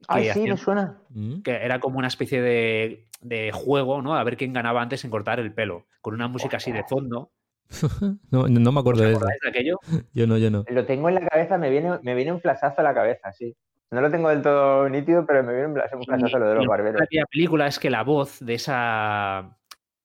Ay, 0.08 0.30
sí, 0.32 0.42
me 0.42 0.56
suena. 0.56 0.98
Mm. 1.10 1.42
que 1.42 1.52
era 1.52 1.80
como 1.80 1.98
una 1.98 2.08
especie 2.08 2.40
de, 2.42 3.06
de 3.22 3.50
juego, 3.52 4.02
¿no? 4.02 4.14
A 4.16 4.24
ver 4.24 4.36
quién 4.36 4.52
ganaba 4.52 4.82
antes 4.82 5.04
en 5.04 5.10
cortar 5.10 5.40
el 5.40 5.52
pelo, 5.52 5.86
con 6.00 6.14
una 6.14 6.28
música 6.28 6.56
así 6.58 6.72
de 6.72 6.84
fondo. 6.84 7.30
No, 8.30 8.46
no 8.46 8.72
me 8.72 8.78
acuerdo 8.80 9.02
de 9.02 9.10
eso. 9.10 9.18
¿Recordáis 9.18 9.40
de 9.42 9.48
aquello? 9.48 9.78
Yo 10.14 10.26
no, 10.28 10.38
yo 10.38 10.50
no. 10.52 10.64
Lo 10.68 10.86
tengo 10.86 11.08
en 11.08 11.16
la 11.16 11.26
cabeza, 11.26 11.58
me 11.58 11.68
viene, 11.70 11.98
me 12.02 12.14
viene 12.14 12.32
un 12.32 12.40
flashazo 12.40 12.80
a 12.80 12.84
la 12.84 12.94
cabeza, 12.94 13.32
sí. 13.32 13.56
No 13.90 14.00
lo 14.00 14.10
tengo 14.10 14.28
del 14.28 14.42
todo 14.42 14.88
nítido, 14.88 15.26
pero 15.26 15.42
me 15.42 15.52
viene 15.52 15.66
un 15.68 15.74
flas- 15.74 15.92
un 15.94 16.04
flashazo 16.04 16.38
lo 16.38 16.48
de 16.48 16.54
los 16.56 16.64
lo 16.64 16.70
barberos. 16.70 17.00
aquella 17.02 17.24
película 17.30 17.66
es 17.66 17.78
que 17.80 17.90
la 17.90 18.02
voz 18.04 18.38
de 18.38 18.54
esa. 18.54 19.56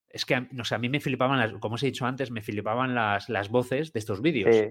Es 0.10 0.26
que, 0.26 0.48
no 0.52 0.66
sé, 0.66 0.76
a 0.76 0.78
mí 0.80 0.90
me 0.90 1.00
flipaban, 1.00 1.38
las, 1.40 1.54
como 1.54 1.76
os 1.76 1.84
he 1.84 1.86
dicho 1.88 2.06
antes, 2.06 2.32
me 2.32 2.42
flipaban 2.42 2.96
las, 2.96 3.30
las 3.30 3.50
voces 3.50 3.94
de 3.94 4.00
estos 4.00 4.22
vídeos. 4.22 4.56
Sí. 4.56 4.70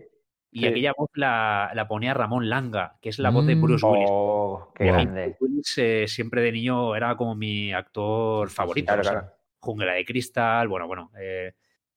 Y 0.52 0.60
sí. 0.60 0.66
aquella 0.66 0.92
voz 0.96 1.10
la, 1.14 1.70
la 1.74 1.86
ponía 1.86 2.12
Ramón 2.14 2.48
Langa, 2.48 2.96
que 3.00 3.08
es 3.10 3.18
la 3.18 3.30
voz 3.30 3.46
de 3.46 3.54
Bruce 3.54 3.84
Willis. 3.86 4.08
Oh, 4.10 4.72
qué 4.74 4.86
grande. 4.86 5.26
Bruce 5.26 5.44
Willis 5.44 5.78
eh, 5.78 6.04
siempre 6.08 6.42
de 6.42 6.52
niño 6.52 6.94
era 6.96 7.16
como 7.16 7.34
mi 7.34 7.72
actor 7.72 8.50
favorito. 8.50 8.86
Claro, 8.86 9.00
o 9.00 9.04
sea, 9.04 9.12
claro. 9.12 9.32
Jungla 9.60 9.92
de 9.92 10.04
Cristal, 10.04 10.68
bueno, 10.68 10.86
bueno. 10.86 11.10
eh, 11.20 11.52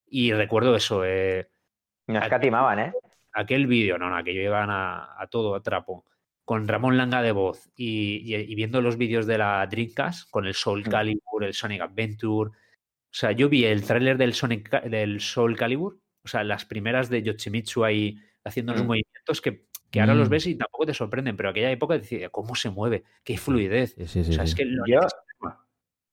y 0.08 0.32
recuerdo 0.34 0.76
eso, 0.76 1.04
eh, 1.06 1.48
No 2.08 2.20
escatimaban, 2.20 2.80
¿eh? 2.80 2.94
aquel 3.32 3.66
vídeo, 3.66 3.98
no, 3.98 4.10
no, 4.10 4.18
aquello 4.18 4.42
iban 4.42 4.70
a, 4.70 5.20
a 5.20 5.28
todo, 5.28 5.56
a 5.56 5.64
trapo, 5.64 6.06
con 6.46 6.68
Ramón 6.68 6.98
Langa 6.98 7.22
de 7.24 7.32
voz 7.32 7.72
y, 7.76 8.18
y- 8.24 8.36
y 8.36 8.54
viendo 8.56 8.82
los 8.82 8.98
vídeos 8.98 9.26
de 9.26 9.40
la 9.40 9.66
Dreamcast, 9.66 10.30
con 10.30 10.46
el 10.46 10.54
Soul 10.54 10.82
Mm. 10.86 10.90
Calibur, 10.92 11.44
el 11.44 11.54
Sonic 11.56 11.82
Adventure. 11.82 12.52
O 12.52 13.16
sea, 13.16 13.32
yo 13.32 13.50
vi 13.50 13.66
el 13.66 13.84
tráiler 13.84 14.18
del 14.18 14.34
Sonic 14.34 14.70
del 14.84 15.20
Soul 15.22 15.56
Calibur, 15.56 16.00
o 16.24 16.28
sea, 16.28 16.44
las 16.44 16.66
primeras 16.66 17.10
de 17.10 17.24
Yoshimitsu 17.24 17.84
ahí 17.84 18.20
haciendo 18.44 18.72
unos 18.74 18.84
Mm. 18.84 18.88
movimientos 18.88 19.42
que, 19.42 19.66
que 19.92 20.02
ahora 20.02 20.16
los 20.16 20.28
Mm. 20.28 20.32
ves 20.32 20.48
y 20.48 20.56
tampoco 20.56 20.86
te 20.86 20.94
sorprenden, 20.94 21.38
pero 21.38 21.50
aquella 21.50 21.72
época 21.72 21.98
decía, 21.98 22.30
¿cómo 22.30 22.56
se 22.56 22.70
mueve? 22.70 23.04
¿Qué 23.24 23.38
fluidez? 23.38 23.96
Sí, 23.98 24.08
sí, 24.08 24.20
O 24.22 24.24
sí, 24.24 24.34
sea, 24.34 24.44
es 24.44 24.56
que 24.56 24.66
Yo-. 24.88 25.00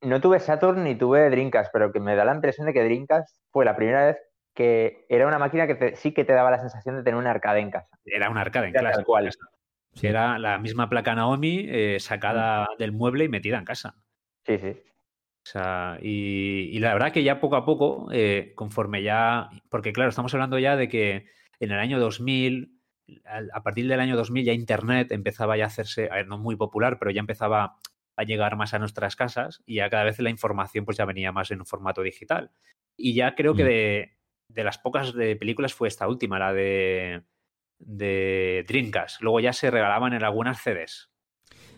No 0.03 0.19
tuve 0.21 0.41
Saturn 0.41 0.83
ni 0.85 0.95
tuve 0.95 1.29
Dreamcast, 1.29 1.71
pero 1.75 1.93
que 1.93 2.01
me 2.01 2.17
da 2.17 2.25
la 2.25 2.35
impresión 2.35 2.67
de 2.67 2.73
que 2.73 2.83
Dreamcast 2.83 3.37
fue 3.51 3.67
la 3.67 3.77
primera 3.77 4.07
vez 4.07 4.17
que 4.55 5.05
era 5.11 5.27
una 5.27 5.39
máquina 5.39 5.67
que 5.67 5.75
te- 5.75 5.95
sí 5.97 6.13
que 6.13 6.25
te 6.25 6.33
daba 6.33 6.51
la 6.51 6.59
sensación 6.59 6.97
de 6.97 7.03
tener 7.03 7.19
un 7.21 7.27
arcade 7.27 7.61
en 7.61 7.71
casa. 7.71 7.99
Era 8.07 8.31
un 8.31 8.39
arcade 8.39 8.69
en 8.69 8.73
tal 8.73 9.05
cual. 9.05 9.31
Sí. 9.93 10.07
Era 10.07 10.39
la 10.39 10.57
misma 10.59 10.89
placa 10.89 11.15
Naomi 11.15 11.67
eh, 11.69 11.99
sacada 12.01 12.67
del 12.79 12.93
mueble 12.93 13.25
y 13.25 13.29
metida 13.29 13.59
en 13.59 13.65
casa. 13.67 13.95
Sí, 14.47 14.57
sí. 14.59 14.69
O 14.71 15.47
sea, 15.47 15.99
y, 16.01 16.71
y 16.73 16.79
la 16.79 16.95
verdad 16.95 17.13
que 17.13 17.23
ya 17.23 17.39
poco 17.41 17.57
a 17.57 17.65
poco, 17.67 18.09
eh, 18.13 18.53
conforme 18.55 19.03
ya, 19.03 19.51
porque 19.69 19.93
claro, 19.93 20.09
estamos 20.11 20.33
hablando 20.33 20.59
ya 20.59 20.77
de 20.77 20.89
que 20.89 21.27
en 21.61 21.71
el 21.73 21.79
año 21.79 22.01
2000, 22.01 22.73
al- 23.25 23.51
a 23.53 23.63
partir 23.63 23.87
del 23.89 24.01
año 24.01 24.17
2000 24.17 24.45
ya 24.45 24.53
Internet 24.53 25.13
empezaba 25.13 25.57
ya 25.57 25.65
a 25.65 25.67
hacerse, 25.69 26.09
a 26.11 26.17
ver, 26.17 26.27
no 26.27 26.39
muy 26.39 26.57
popular, 26.57 26.99
pero 26.99 27.11
ya 27.11 27.21
empezaba 27.21 27.77
a 28.17 28.23
llegar 28.25 28.57
más 28.57 28.75
a 28.75 28.79
nuestras 28.79 29.17
casas 29.17 29.63
y 29.67 29.77
ya 29.77 29.89
cada 29.91 30.05
vez 30.05 30.19
la 30.19 30.31
información 30.31 30.85
pues 30.85 30.97
ya 30.97 31.05
venía 31.05 31.33
más 31.33 31.51
en 31.51 31.61
un 31.61 31.67
formato 31.67 32.03
digital. 32.03 32.51
Y 32.97 33.15
ya 33.15 33.35
creo 33.35 33.55
que 33.55 33.63
Mm. 33.65 33.67
de, 33.67 34.19
de 34.49 34.65
las 34.65 34.79
pocas 34.79 35.15
de 35.15 35.37
películas 35.37 35.73
fue 35.75 35.89
esta 35.89 36.07
última, 36.09 36.39
la 36.39 36.53
de, 36.53 37.23
de 37.79 38.65
Dreamcast. 38.69 39.23
Luego 39.23 39.41
ya 39.41 39.53
se 39.53 39.71
regalaban 39.71 40.13
en 40.13 40.23
algunas 40.25 40.61
CDs. 40.63 41.10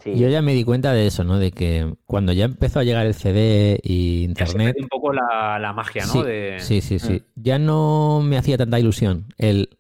Sí. 0.03 0.19
Yo 0.19 0.29
ya 0.29 0.43
me 0.43 0.55
di 0.55 0.65
cuenta 0.65 0.93
de 0.93 1.07
eso, 1.07 1.25
¿no? 1.25 1.39
De 1.39 1.53
que 1.53 1.95
cuando 2.07 2.33
ya 2.33 2.45
empezó 2.45 2.81
a 2.81 2.85
llegar 2.85 3.07
el 3.07 3.15
CD 3.15 3.81
y 3.83 4.29
Ya 4.35 4.47
se 4.47 4.53
internet, 4.53 4.77
un 4.81 4.89
poco 4.89 5.13
la, 5.13 5.59
la 5.59 5.73
magia, 5.73 6.07
¿no? 6.07 6.13
Sí, 6.13 6.23
de, 6.23 6.57
sí, 6.61 6.81
sí, 6.81 6.99
sí. 6.99 7.23
Ya 7.35 7.59
no 7.59 8.21
me 8.23 8.37
hacía 8.37 8.59
tanta 8.59 8.79
ilusión 8.79 9.27
el 9.39 9.71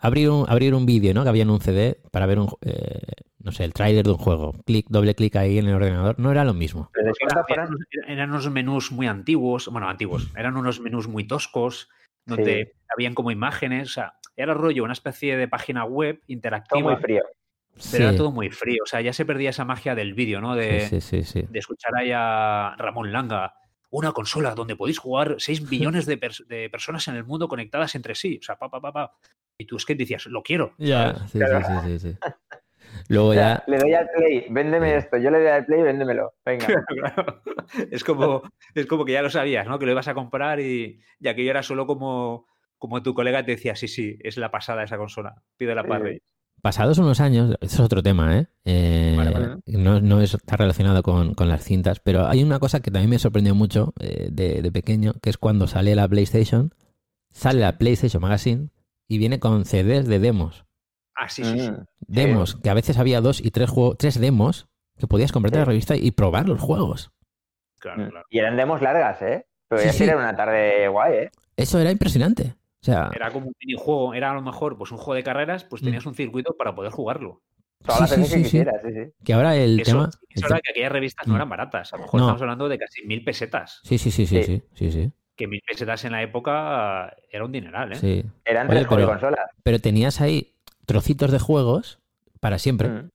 abrir 0.00 0.30
un, 0.30 0.46
abrir 0.48 0.74
un 0.74 0.86
vídeo, 0.86 1.14
¿no? 1.14 1.22
Que 1.22 1.28
había 1.28 1.42
en 1.42 1.50
un 1.50 1.60
CD 1.60 2.00
para 2.10 2.26
ver 2.26 2.38
un, 2.38 2.48
eh, 2.62 3.00
no 3.46 3.52
sé, 3.52 3.64
el 3.64 3.72
tráiler 3.72 4.04
de 4.04 4.10
un 4.10 4.18
juego. 4.18 4.54
Clic, 4.64 4.86
doble 4.88 5.14
clic 5.14 5.36
ahí 5.36 5.58
en 5.58 5.68
el 5.68 5.74
ordenador. 5.74 6.18
No 6.18 6.30
era 6.30 6.44
lo 6.44 6.54
mismo. 6.54 6.90
Pero 6.92 7.12
eran, 8.08 8.30
unos 8.30 8.50
menús 8.50 8.92
muy 8.92 9.06
antiguos, 9.06 9.68
bueno, 9.68 9.88
antiguos, 9.88 10.32
eran 10.36 10.56
unos 10.56 10.80
menús 10.80 11.08
muy 11.08 11.26
toscos, 11.26 11.88
donde 12.24 12.74
habían 12.92 13.14
como 13.14 13.30
imágenes, 13.30 13.90
o 13.90 13.92
sea, 13.92 14.14
era 14.36 14.52
rollo, 14.52 14.84
una 14.84 14.92
especie 14.92 15.36
de 15.36 15.48
página 15.48 15.84
web 15.84 16.16
todo 16.16 16.24
interactiva, 16.26 16.80
muy 16.82 16.96
frío. 16.96 17.22
Pero 17.92 18.04
era 18.08 18.16
todo 18.16 18.30
muy 18.32 18.50
frío, 18.50 18.82
o 18.84 18.86
sea, 18.86 19.00
ya 19.00 19.12
se 19.12 19.24
perdía 19.24 19.50
esa 19.50 19.64
magia 19.64 19.94
del 19.94 20.14
vídeo, 20.14 20.40
¿no? 20.40 20.54
De, 20.54 20.80
sí, 20.80 21.00
sí, 21.00 21.22
sí, 21.22 21.40
sí. 21.42 21.46
de 21.50 21.58
escuchar 21.58 21.92
ahí 21.96 22.10
a 22.14 22.74
Ramón 22.78 23.12
Langa, 23.12 23.54
una 23.90 24.12
consola 24.12 24.54
donde 24.54 24.76
podéis 24.76 24.98
jugar 24.98 25.36
6 25.38 25.62
millones 25.70 26.06
de, 26.06 26.18
pers- 26.20 26.46
de 26.46 26.68
personas 26.70 27.06
en 27.08 27.16
el 27.16 27.24
mundo 27.24 27.48
conectadas 27.48 27.94
entre 27.94 28.14
sí, 28.14 28.38
o 28.40 28.42
sea, 28.42 28.56
pa, 28.56 28.68
pa, 28.70 28.80
pa, 28.80 28.92
pa. 28.92 29.12
Y 29.58 29.64
tú 29.66 29.76
es 29.76 29.84
que 29.86 29.94
decías, 29.94 30.26
lo 30.26 30.42
quiero. 30.42 30.74
Ya, 30.78 31.14
sí, 31.28 31.38
Claro. 31.38 31.82
sí, 31.86 31.98
sí. 31.98 32.16
Luego 33.08 33.28
O 33.30 33.34
sea, 33.34 33.58
ya, 33.58 33.64
le 33.66 33.78
doy 33.78 33.94
al 33.94 34.08
play, 34.14 34.46
véndeme 34.50 34.90
Sí. 34.92 34.96
esto. 34.98 35.16
Yo 35.16 35.30
le 35.30 35.38
doy 35.38 35.48
al 35.48 35.64
play, 35.66 35.82
véndemelo. 35.82 36.34
Venga. 36.44 36.66
Claro. 36.88 37.42
Es 37.90 38.04
como, 38.04 38.42
es 38.74 38.86
como 38.86 39.04
que 39.04 39.12
ya 39.12 39.22
lo 39.22 39.30
sabías, 39.30 39.66
¿no? 39.66 39.78
Que 39.78 39.86
lo 39.86 39.92
ibas 39.92 40.08
a 40.08 40.14
comprar 40.14 40.60
y, 40.60 41.00
y 41.18 41.28
aquello 41.28 41.50
era 41.50 41.62
solo 41.62 41.86
como, 41.86 42.46
como 42.78 43.02
tu 43.02 43.12
colega 43.14 43.44
te 43.44 43.52
decía, 43.52 43.74
sí, 43.74 43.88
sí, 43.88 44.16
es 44.22 44.36
la 44.36 44.50
pasada 44.50 44.84
esa 44.84 44.98
consola, 44.98 45.34
para 45.58 45.98
sí. 45.98 46.04
Reyes. 46.04 46.22
Pasados 46.66 46.98
unos 46.98 47.20
años, 47.20 47.54
eso 47.60 47.74
es 47.76 47.80
otro 47.80 48.02
tema, 48.02 48.36
¿eh? 48.38 48.46
Eh, 48.64 49.14
Vale, 49.16 49.30
vale. 49.30 49.56
No, 49.66 50.00
no 50.00 50.20
es- 50.20 50.34
está 50.34 50.56
relacionado 50.56 51.04
con, 51.04 51.34
con 51.34 51.48
las 51.48 51.62
cintas, 51.62 52.00
pero 52.00 52.26
hay 52.26 52.42
una 52.42 52.58
cosa 52.58 52.80
que 52.80 52.90
también 52.90 53.10
me 53.10 53.20
sorprendió 53.20 53.54
mucho 53.54 53.94
eh, 54.00 54.30
de, 54.32 54.62
de 54.62 54.72
pequeño, 54.72 55.14
que 55.22 55.30
es 55.30 55.38
cuando 55.38 55.68
sale 55.68 55.94
la 55.94 56.08
PlayStation, 56.08 56.74
sale 57.30 57.60
la 57.60 57.78
PlayStation 57.78 58.20
Magazine 58.20 58.70
y 59.06 59.18
viene 59.18 59.38
con 59.38 59.64
CDs 59.64 60.08
de 60.08 60.18
demos. 60.18 60.64
Ah, 61.14 61.28
sí, 61.28 61.44
sí, 61.44 61.60
sí. 61.60 61.70
Mm, 61.70 61.84
Demos, 62.08 62.56
que 62.56 62.68
a 62.68 62.74
veces 62.74 62.98
había 62.98 63.20
dos 63.20 63.40
y 63.40 63.52
tres 63.52 63.70
juegos, 63.70 63.96
tres 63.96 64.18
demos 64.20 64.66
que 64.98 65.06
podías 65.06 65.30
comprarte 65.30 65.58
Sí. 65.58 65.60
la 65.60 65.64
revista 65.66 65.94
y 65.96 66.10
probar 66.10 66.48
los 66.48 66.60
juegos. 66.60 67.12
Claro, 67.78 68.02
mm. 68.06 68.08
claro. 68.10 68.26
Y 68.28 68.38
eran 68.40 68.56
demos 68.56 68.82
largas, 68.82 69.22
¿eh? 69.22 69.46
Pero 69.68 69.82
Sí, 69.82 69.86
ya 69.86 69.92
sí. 69.92 70.02
era 70.04 70.16
una 70.16 70.34
tarde 70.34 70.88
guay, 70.88 71.14
¿eh? 71.14 71.30
Eso 71.56 71.78
era 71.78 71.92
impresionante. 71.92 72.56
Sea, 72.86 73.10
Era 73.14 73.30
como 73.32 73.48
un 73.48 73.54
minijuego, 73.60 74.14
era 74.14 74.30
a 74.30 74.34
lo 74.34 74.42
mejor 74.42 74.78
pues 74.78 74.90
un 74.92 74.98
juego 74.98 75.14
de 75.14 75.22
carreras, 75.24 75.64
pues 75.64 75.82
Mm. 75.82 75.84
tenías 75.86 76.06
un 76.06 76.14
circuito 76.14 76.56
para 76.56 76.74
poder 76.74 76.92
jugarlo. 76.92 77.42
Todas 77.84 78.00
las 78.02 78.10
Sí, 78.10 78.16
sí, 78.16 78.22
que 78.22 78.26
sí, 78.28 78.36
sí. 78.36 78.42
quisieras, 78.44 78.76
sí, 78.84 78.92
sí. 78.92 79.12
que 79.24 79.32
ahora 79.34 79.56
el 79.56 79.80
Eso, 79.80 79.90
tema... 79.92 80.10
era 80.34 80.56
te- 80.56 80.62
que 80.62 80.70
aquellas 80.70 80.92
revistas 80.92 81.26
no 81.26 81.32
Mm. 81.34 81.36
eran 81.36 81.48
baratas. 81.48 81.92
A 81.92 81.96
lo 81.96 82.02
mejor 82.04 82.20
No. 82.20 82.26
estamos 82.26 82.42
hablando 82.42 82.68
de 82.68 82.78
casi 82.78 83.04
mil 83.06 83.22
pesetas. 83.24 83.80
Sí, 83.84 83.98
sí, 83.98 84.10
sí, 84.10 84.26
sí, 84.26 84.42
Sí. 84.42 84.62
sí, 84.74 84.90
sí, 84.90 84.92
sí, 84.92 85.12
Que 85.36 85.46
mil 85.46 85.60
pesetas 85.66 86.04
en 86.04 86.12
la 86.12 86.22
época 86.22 87.14
era 87.30 87.44
un 87.44 87.52
dineral, 87.52 87.92
¿eh? 87.92 87.96
sí. 87.96 88.24
Eran 88.44 88.68
Oye, 88.68 88.76
tres 88.78 88.88
pero- 88.88 89.06
consolas. 89.08 89.50
Pero 89.62 89.78
tenías 89.80 90.20
ahí 90.20 90.54
trocitos 90.86 91.30
de 91.32 91.38
juegos 91.38 91.98
para 92.40 92.58
siempre. 92.58 92.88
Mm. 92.88 93.08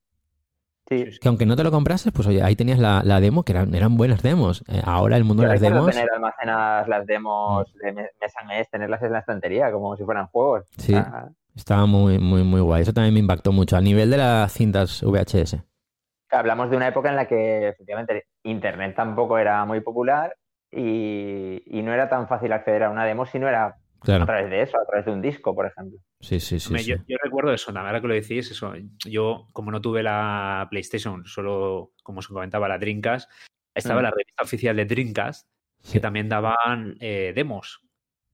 Sí. 0.92 1.20
Que 1.22 1.28
aunque 1.30 1.46
no 1.46 1.56
te 1.56 1.64
lo 1.64 1.72
comprases, 1.72 2.12
pues 2.12 2.28
oye, 2.28 2.44
ahí 2.44 2.56
tenías 2.58 2.78
la, 2.78 3.02
la 3.06 3.22
demo, 3.22 3.44
que 3.44 3.54
eran, 3.54 3.74
eran 3.74 3.96
buenas 3.96 4.22
demos. 4.22 4.62
Eh, 4.68 4.82
ahora 4.84 5.16
el 5.16 5.24
mundo 5.24 5.44
de 5.44 5.50
las 5.50 5.62
demos... 5.62 5.90
tener 5.90 6.10
almacenadas 6.14 6.88
las 6.90 7.06
demos 7.08 7.74
de 7.82 7.94
me- 7.94 8.02
mes 8.22 8.34
a 8.38 8.46
mes, 8.46 8.70
tenerlas 8.70 9.02
en 9.02 9.14
la 9.14 9.20
estantería 9.20 9.72
como 9.72 9.96
si 9.96 10.04
fueran 10.04 10.28
juegos. 10.28 10.66
Sí. 10.78 10.94
Ah, 10.94 11.30
Estaba 11.56 11.86
muy, 11.86 12.20
muy, 12.20 12.44
muy 12.44 12.60
guay. 12.62 12.82
Eso 12.82 12.92
también 12.94 13.14
me 13.14 13.20
impactó 13.22 13.52
mucho. 13.54 13.78
A 13.78 13.82
nivel 13.82 14.10
de 14.12 14.18
las 14.18 14.52
cintas 14.52 15.02
VHS. 15.02 15.58
Hablamos 16.30 16.70
de 16.70 16.78
una 16.78 16.88
época 16.88 17.10
en 17.10 17.16
la 17.16 17.26
que 17.28 17.70
efectivamente 17.70 18.26
Internet 18.44 18.94
tampoco 18.96 19.38
era 19.38 19.64
muy 19.66 19.80
popular 19.82 20.36
y, 20.72 21.62
y 21.66 21.82
no 21.84 21.94
era 21.94 22.08
tan 22.10 22.28
fácil 22.28 22.54
acceder 22.54 22.84
a 22.84 22.90
una 22.90 23.06
demo 23.06 23.26
si 23.26 23.38
no 23.40 23.48
era 23.50 23.76
a 24.02 24.26
través 24.26 24.50
de 24.50 24.62
eso, 24.62 24.78
a 24.80 24.86
través 24.86 25.06
de 25.06 25.12
un 25.12 25.22
disco, 25.22 25.54
por 25.56 25.66
ejemplo. 25.68 26.00
Sí, 26.20 26.40
sí, 26.40 26.60
sí. 26.60 26.68
Hombre, 26.68 26.84
sí. 26.84 26.90
Yo, 26.92 26.98
yo 27.08 27.18
recuerdo 27.24 27.54
eso, 27.54 27.72
ahora 27.76 28.02
que 28.02 28.08
lo 28.08 28.14
decís, 28.14 28.50
eso. 28.52 28.74
Yo, 29.06 29.48
como 29.54 29.72
no 29.72 29.82
tuve 29.82 30.02
la 30.04 30.68
PlayStation, 30.70 31.26
solo, 31.26 31.92
como 32.04 32.22
se 32.22 32.34
comentaba, 32.34 32.68
la 32.68 32.78
Dreamcast, 32.78 33.30
estaba 33.76 34.00
Mm. 34.02 34.04
la 34.04 34.12
revista 34.12 34.44
oficial 34.44 34.76
de 34.76 34.86
Dreamcast, 34.86 35.48
Sí. 35.82 35.94
que 35.94 36.00
también 36.00 36.30
daban 36.30 36.96
eh, 37.00 37.32
demos. 37.36 37.82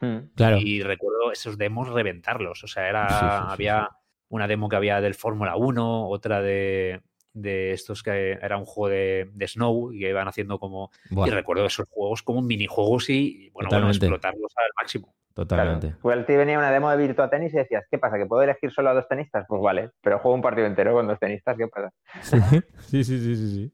Mm. 0.02 0.18
Claro. 0.36 0.58
Y 0.58 0.84
recuerdo 0.84 1.32
esos 1.32 1.58
demos 1.58 1.90
reventarlos. 1.90 2.64
O 2.64 2.68
sea, 2.68 2.88
era, 2.90 3.08
Sí, 3.10 3.16
sí, 3.16 3.22
sí, 3.22 3.28
había 3.54 3.90
una 4.30 4.48
demo 4.48 4.68
que 4.70 4.76
había 4.76 5.00
del 5.02 5.16
Fórmula 5.16 5.56
1, 5.56 6.08
otra 6.10 6.42
de, 6.42 7.02
de 7.34 7.72
estos 7.72 8.04
que 8.04 8.32
era 8.34 8.58
un 8.58 8.66
juego 8.66 8.90
de, 8.94 9.30
de 9.34 9.48
Snow 9.48 9.94
y 9.94 10.00
que 10.00 10.10
iban 10.10 10.28
haciendo 10.28 10.60
como. 10.60 10.92
Y 11.10 11.30
recuerdo 11.30 11.66
esos 11.66 11.88
juegos 11.90 12.22
como 12.24 12.42
minijuegos 12.42 13.10
y, 13.10 13.50
bueno, 13.54 13.70
bueno, 13.72 13.90
explotarlos 13.90 14.52
al 14.58 14.72
máximo. 14.76 15.16
Totalmente. 15.46 15.88
Claro. 15.88 16.00
Igual 16.00 16.26
te 16.26 16.36
venía 16.38 16.58
una 16.58 16.72
demo 16.72 16.90
de 16.90 16.98
Virtua 16.98 17.30
Tennis 17.30 17.54
y 17.54 17.58
decías, 17.58 17.86
¿qué 17.90 17.98
pasa? 17.98 18.18
¿Que 18.18 18.26
puedo 18.26 18.42
elegir 18.42 18.72
solo 18.72 18.90
a 18.90 18.94
dos 18.94 19.08
tenistas? 19.08 19.46
Pues 19.48 19.62
vale, 19.62 19.92
pero 20.02 20.20
juego 20.20 20.36
un 20.36 20.42
partido 20.42 20.66
entero 20.68 20.94
con 20.94 21.08
dos 21.08 21.20
tenistas, 21.20 21.56
¿qué 21.58 21.68
pasa? 21.68 21.92
Sí, 22.88 23.04
sí, 23.04 23.20
sí, 23.20 23.36
sí, 23.36 23.50
sí. 23.56 23.74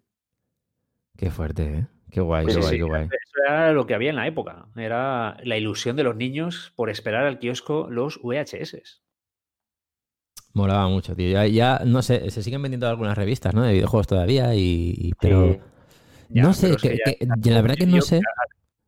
Qué 1.17 1.31
fuerte, 1.31 1.63
¿eh? 1.63 1.87
Qué 2.11 2.21
guay, 2.21 2.43
Pues 2.43 2.55
qué 2.57 2.61
sí, 2.61 2.67
guay, 2.67 2.71
sí, 2.73 2.77
qué 2.77 2.83
guay. 2.83 3.03
Eso 3.05 3.43
era 3.47 3.71
lo 3.71 3.87
que 3.87 3.95
había 3.95 4.09
en 4.11 4.15
la 4.17 4.27
época. 4.27 4.65
Era 4.75 5.37
la 5.43 5.57
ilusión 5.57 5.95
de 5.95 6.03
los 6.03 6.15
niños 6.15 6.73
por 6.75 6.89
esperar 6.89 7.25
al 7.25 7.39
kiosco 7.39 7.87
los 7.89 8.19
VHS. 8.21 9.01
Molaba 10.53 10.87
mucho, 10.87 11.15
tío. 11.15 11.29
Ya, 11.31 11.47
ya, 11.47 11.81
no 11.85 12.01
sé, 12.03 12.29
se 12.29 12.43
siguen 12.43 12.61
vendiendo 12.61 12.87
algunas 12.87 13.17
revistas, 13.17 13.55
¿no? 13.55 13.63
De 13.63 13.73
videojuegos 13.73 14.05
todavía, 14.07 14.53
y, 14.53 14.93
y- 14.97 15.11
pero 15.19 15.53
Sí. 15.53 15.59
Ya, 16.29 16.43
no 16.43 16.53
sé, 16.53 16.67
pero 16.67 16.75
es 16.75 16.81
que 16.81 16.89
que- 16.89 16.97
ya 16.97 17.03
que- 17.05 17.11
está 17.23 17.49
la 17.51 17.61
verdad 17.61 17.75
que 17.77 17.85
no 17.85 18.01
sé 18.01 18.21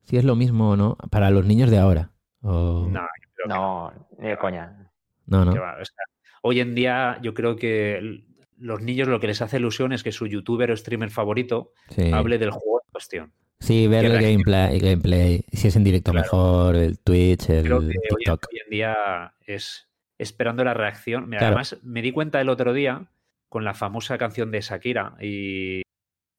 si 0.04 0.18
es 0.18 0.24
lo 0.24 0.36
mismo 0.36 0.72
o 0.72 0.76
no 0.76 0.96
para 1.12 1.30
los 1.32 1.46
niños 1.46 1.70
de 1.72 1.78
ahora. 1.78 2.12
O... 2.46 2.88
No, 2.90 3.02
yo 3.02 3.30
creo 3.34 3.48
que 3.48 3.50
No, 3.50 4.08
ni 4.20 4.30
de 4.30 4.38
coña. 4.38 4.92
no, 5.28 5.46
no. 5.46 5.52
O 5.52 5.56
sea, 5.86 6.04
hoy 6.42 6.60
en 6.60 6.76
día 6.76 7.20
yo 7.22 7.34
creo 7.34 7.56
que 7.56 8.24
los 8.58 8.82
niños 8.82 9.08
lo 9.08 9.20
que 9.20 9.28
les 9.28 9.42
hace 9.42 9.58
ilusión 9.58 9.92
es 9.94 10.04
que 10.04 10.12
su 10.12 10.28
youtuber 10.28 10.72
o 10.72 10.78
streamer 10.78 11.10
favorito 11.10 11.74
Sí. 11.90 12.12
hable 12.12 12.38
del 12.38 12.52
juego 12.52 12.82
en 12.86 12.92
cuestión. 12.92 13.34
Sí, 13.60 13.88
ver 13.88 14.06
el 14.06 14.22
gameplay, 14.22 14.80
gameplay, 14.80 15.44
si 15.52 15.70
es 15.70 15.76
en 15.76 15.84
directo 15.84 16.12
Claro. 16.12 16.24
mejor, 16.26 16.76
el 16.76 17.00
Twitch, 17.00 17.50
el 17.50 17.64
Creo 17.66 17.80
que 17.80 17.86
hoy, 17.88 17.94
en- 17.94 18.02
TikTok. 18.18 18.48
hoy 18.52 18.60
en 18.64 18.70
día 18.70 19.34
es 19.46 19.88
esperando 20.18 20.64
la 20.64 20.74
reacción. 20.74 21.26
Mira, 21.26 21.40
Claro. 21.40 21.56
Además, 21.56 21.78
me 21.84 22.02
di 22.02 22.12
cuenta 22.12 22.40
el 22.42 22.50
otro 22.50 22.74
día 22.74 23.08
con 23.50 23.64
la 23.64 23.74
famosa 23.74 24.18
canción 24.18 24.52
de 24.52 24.62
Shakira 24.62 25.16
y, 25.22 25.82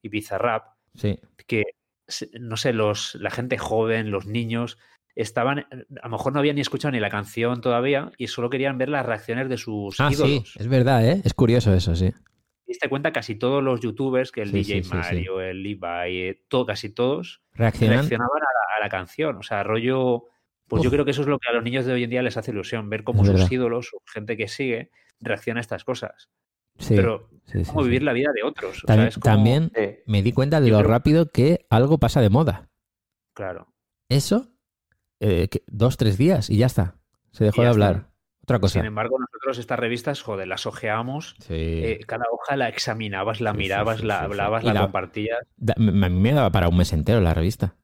y 0.03 0.09
Bizarrap 0.09 0.75
Sí, 0.95 1.19
que, 1.47 1.65
no 2.41 2.57
sé, 2.57 2.73
los, 2.73 3.15
la 3.17 3.31
gente 3.31 3.59
joven, 3.59 4.11
los 4.11 4.27
niños, 4.27 4.79
estaban, 5.17 5.61
a 5.61 6.05
lo 6.05 6.11
mejor 6.11 6.33
no 6.33 6.39
habían 6.39 6.55
ni 6.55 6.61
escuchado 6.63 6.93
ni 6.93 7.01
la 7.01 7.11
canción 7.11 7.61
todavía 7.61 8.13
y 8.19 8.29
solo 8.29 8.49
querían 8.51 8.79
ver 8.79 8.89
las 8.91 9.05
reacciones 9.05 9.49
de 9.49 9.57
sus 9.57 9.99
ah, 9.99 10.11
sí, 10.11 10.15
ídolos. 10.15 10.57
es 10.57 10.69
verdad, 10.69 11.05
¿eh? 11.09 11.21
Es 11.25 11.35
curioso 11.35 11.75
eso, 11.75 11.97
sí. 11.97 12.11
Te 12.13 12.73
diste 12.73 12.89
cuenta 12.89 13.13
casi 13.13 13.35
todos 13.37 13.63
los 13.63 13.81
youtubers, 13.81 14.31
que 14.31 14.43
el 14.43 14.49
Sí, 14.51 14.59
DJ 14.59 14.65
sí, 14.65 14.83
sí, 14.83 14.89
sí. 14.91 14.97
Mario, 14.97 15.41
el 15.41 15.63
Levi, 15.63 16.21
eh, 16.21 16.45
todo, 16.49 16.67
casi 16.67 16.91
todos, 16.91 17.43
Reaccionan. 17.55 17.99
reaccionaban 17.99 18.37
a 18.43 18.45
la, 18.45 18.77
a 18.77 18.81
la 18.85 18.89
canción. 18.89 19.37
O 19.37 19.43
sea, 19.43 19.63
rollo. 19.63 20.25
Pues 20.69 20.83
yo 20.83 20.91
creo 20.91 21.05
que 21.05 21.13
eso 21.13 21.23
es 21.23 21.29
lo 21.29 21.39
que 21.39 21.49
a 21.49 21.53
los 21.53 21.63
niños 21.63 21.87
de 21.87 21.93
hoy 21.93 22.03
en 22.03 22.11
día 22.11 22.23
les 22.23 22.37
hace 22.37 22.51
ilusión, 22.51 22.91
ver 22.91 23.05
cómo 23.05 23.23
Es 23.23 23.29
sus 23.29 23.35
verdad. 23.37 23.53
ídolos, 23.53 23.91
gente 24.05 24.37
que 24.37 24.49
sigue, 24.49 24.91
reacciona 25.21 25.61
a 25.61 25.63
estas 25.63 25.85
cosas. 25.85 26.29
Sí, 26.77 26.95
Pero 26.97 27.31
sí, 27.47 27.65
sí, 27.65 27.71
cómo 27.71 27.83
sí. 27.83 27.87
vivir 27.89 28.03
la 28.03 28.13
vida 28.13 28.31
de 28.35 28.43
otros. 28.43 28.83
O 28.83 28.87
sea, 28.87 28.87
También, 28.89 29.09
es 29.09 29.15
como- 29.15 29.25
también 29.37 29.73
Sí. 29.75 30.03
me 30.07 30.23
di 30.23 30.33
cuenta 30.33 30.61
de 30.61 30.71
lo 30.71 30.79
creo- 30.79 30.91
rápido 30.91 31.31
que 31.31 31.67
algo 31.71 31.99
pasa 31.99 32.21
de 32.21 32.31
moda. 32.31 32.69
Claro. 33.33 33.69
Eso, 34.09 34.49
eh, 35.21 35.49
dos, 35.67 35.97
tres 35.97 36.19
días 36.19 36.51
y 36.51 36.59
ya 36.59 36.67
está. 36.67 36.95
Se 37.33 37.45
dejó 37.45 37.63
de 37.63 37.69
está. 37.71 37.87
hablar. 37.89 38.07
Otra 38.43 38.59
cosa. 38.61 38.75
Sin 38.79 38.85
embargo, 38.87 39.19
nosotros 39.19 39.59
estas 39.59 39.79
revistas, 39.79 40.23
joder, 40.23 40.47
las 40.47 40.67
ojeamos 40.67 41.35
Sí. 41.41 41.55
Eh, 41.55 42.01
cada 42.07 42.25
hoja 42.31 42.55
la 42.57 42.69
examinabas, 42.69 43.41
la 43.41 43.51
Sí, 43.53 43.57
mirabas, 43.59 43.99
sí, 44.01 44.07
la 44.07 44.21
hablabas, 44.23 44.63
la, 44.63 44.73
la- 44.73 44.81
compartías. 44.83 45.39
Da- 45.57 45.75
a 45.77 45.81
mí 45.81 46.21
me 46.21 46.33
daba 46.33 46.51
para 46.51 46.69
un 46.69 46.77
mes 46.77 46.93
entero 46.93 47.21
la 47.21 47.35
revista. 47.35 47.75